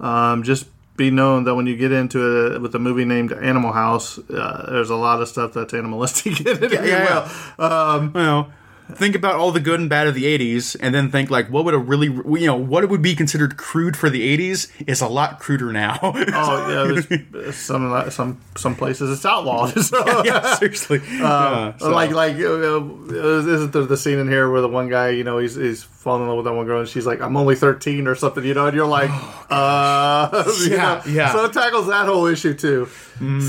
[0.00, 0.66] Um, just
[0.96, 4.70] be known that when you get into it with a movie named Animal House, uh,
[4.70, 6.72] there's a lot of stuff that's animalistic in it.
[6.72, 7.28] you yeah,
[7.58, 7.64] will.
[7.64, 8.52] Um, well,
[8.92, 11.64] think about all the good and bad of the 80s and then think like what
[11.64, 15.08] would a really you know what would be considered crude for the 80s is a
[15.08, 17.00] lot cruder now oh yeah,
[17.32, 19.72] there's some some some places it's outlawed.
[19.84, 24.18] So, yeah, yeah, seriously Um, Yeah, so- Like like uh, uh, isn't there the scene
[24.18, 26.52] in here where the one guy you know he's he's falling in love with that
[26.54, 29.10] one girl and she's like I'm only 13 or something you know and you're like
[29.50, 31.12] uh you Yeah, know?
[31.12, 31.32] yeah.
[31.32, 32.88] so it tackles that whole issue too.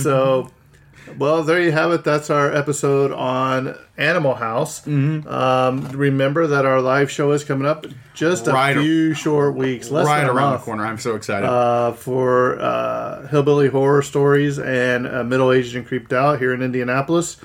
[0.03, 0.49] So
[1.18, 2.03] well there you have it.
[2.03, 4.82] That's our episode on Animal House.
[4.82, 5.28] Mm-hmm.
[5.28, 9.89] Um, remember that our live show is coming up just a Right- few short weeks,
[9.91, 14.57] less right around month the corner i'm so excited uh, for uh, hillbilly horror stories
[14.57, 17.38] and uh, middle aged and creeped out here in Indianapolis.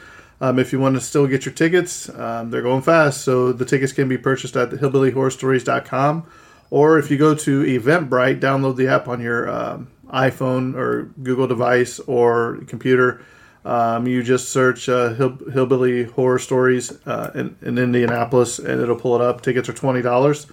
[0.43, 3.23] Um, if you want to still get your tickets, um, they're going fast.
[3.23, 6.27] So the tickets can be purchased at hillbillyhorrorstories.com.
[6.71, 11.47] Or if you go to Eventbrite, download the app on your um, iPhone or Google
[11.47, 13.23] device or computer.
[13.65, 18.97] Um, you just search uh, Hill- Hillbilly Horror Stories uh, in, in Indianapolis and it'll
[18.97, 19.43] pull it up.
[19.43, 20.51] Tickets are $20.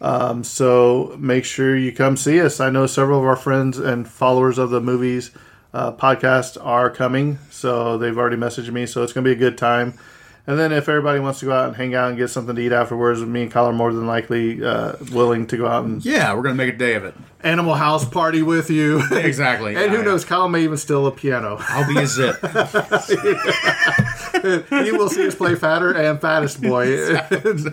[0.00, 2.60] Um, so make sure you come see us.
[2.60, 5.30] I know several of our friends and followers of the movies
[5.74, 8.86] uh, podcast are coming, so they've already messaged me.
[8.86, 9.94] So it's going to be a good time.
[10.48, 12.62] And then if everybody wants to go out and hang out and get something to
[12.62, 16.04] eat afterwards, me and Kyle are more than likely uh, willing to go out and
[16.04, 19.02] yeah we're gonna make a day of it Animal House party with you.
[19.12, 19.74] Exactly.
[19.76, 21.56] and who Yeah, knows, Kyle may even steal a piano.
[21.60, 22.36] i'll be a zip
[24.70, 27.16] you will see us play Fatter and Fattest Boy in,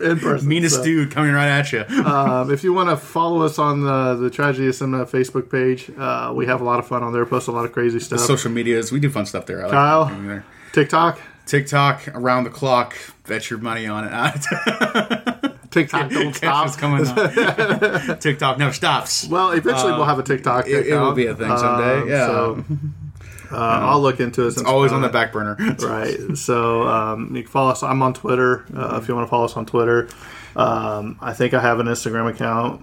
[0.02, 0.48] in person.
[0.48, 0.84] meanest so.
[0.84, 4.30] dude coming right at you um, if you want to follow us on the, the
[4.30, 7.26] Tragedy of Cinema Facebook page, uh, we have a lot of fun on there.
[7.26, 8.20] Post a lot of crazy stuff.
[8.20, 10.08] social medias we do fun stuff there I Kyle?
[10.08, 10.46] doing there.
[10.72, 12.96] TikTok, tiktok around the clock
[13.28, 16.78] bet your money on it TikTok don't stop.
[16.78, 18.18] Coming on.
[18.20, 20.68] tiktok never stops Well, eventually Uh, we'll have a TikTok.
[20.68, 22.28] it- it will be a thing someday, Um, yeah.
[22.28, 22.64] So
[23.52, 24.50] uh, I'll look into it.
[24.50, 26.38] it's always on the back burner right.
[26.38, 27.82] So um, you can follow us.
[27.84, 28.66] I'm on Twitter.
[28.76, 30.10] Uh, if you want to follow us on Twitter,
[30.56, 32.82] um, I think I have an Instagram account,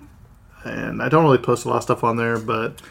[0.65, 2.83] and I don't really post a lot of stuff on there, but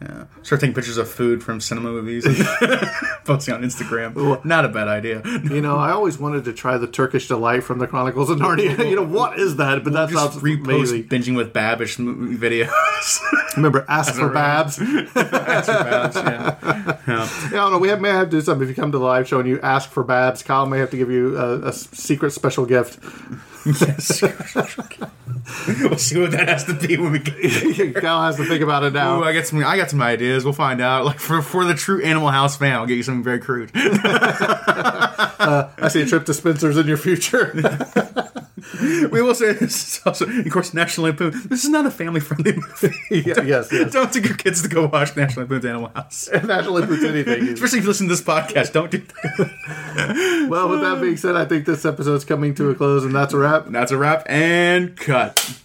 [0.00, 0.26] Yeah.
[0.44, 2.36] Start taking pictures of food from cinema movies, and
[3.24, 4.44] posting on Instagram.
[4.44, 5.22] Not a bad idea.
[5.24, 8.78] you know, I always wanted to try the Turkish delight from the Chronicles of Narnia.
[8.88, 9.82] you know, what is that?
[9.82, 11.04] But that Just sounds repost amazing.
[11.08, 11.96] binging with Babish
[12.38, 13.20] videos.
[13.56, 14.78] Remember, ask for a- Babs.
[14.80, 16.56] Ask for Babs, yeah.
[16.62, 16.94] Yeah.
[17.08, 17.78] Yeah, I don't know.
[17.78, 18.62] We have, may have to do something.
[18.62, 20.90] If you come to the live show and you ask for Babs, Kyle may have
[20.90, 23.00] to give you a secret special gift.
[23.66, 24.22] Yes.
[25.80, 27.94] we'll see what that has to be when we get.
[27.96, 29.20] Kyle has to think about it now.
[29.20, 29.64] Ooh, I got some.
[29.64, 30.44] I got some ideas.
[30.44, 31.04] We'll find out.
[31.04, 33.70] Like for for the true Animal House fan, I'll get you something very crude.
[35.38, 37.52] Uh, I see a trip to Spencer's in your future.
[39.10, 41.32] we will say this is also, of course, National Lampoon.
[41.46, 42.94] This is not a family friendly movie.
[43.10, 43.92] Yeah, yes, yes.
[43.92, 46.28] Don't take your kids to go watch National Lampoon's Animal House.
[46.32, 47.48] National Lampoon's anything.
[47.48, 50.46] Especially if you listen to this podcast, don't do that.
[50.50, 53.32] well, with that being said, I think this episode's coming to a close, and that's
[53.32, 53.72] a wrap.
[53.72, 55.58] That's a wrap and cut.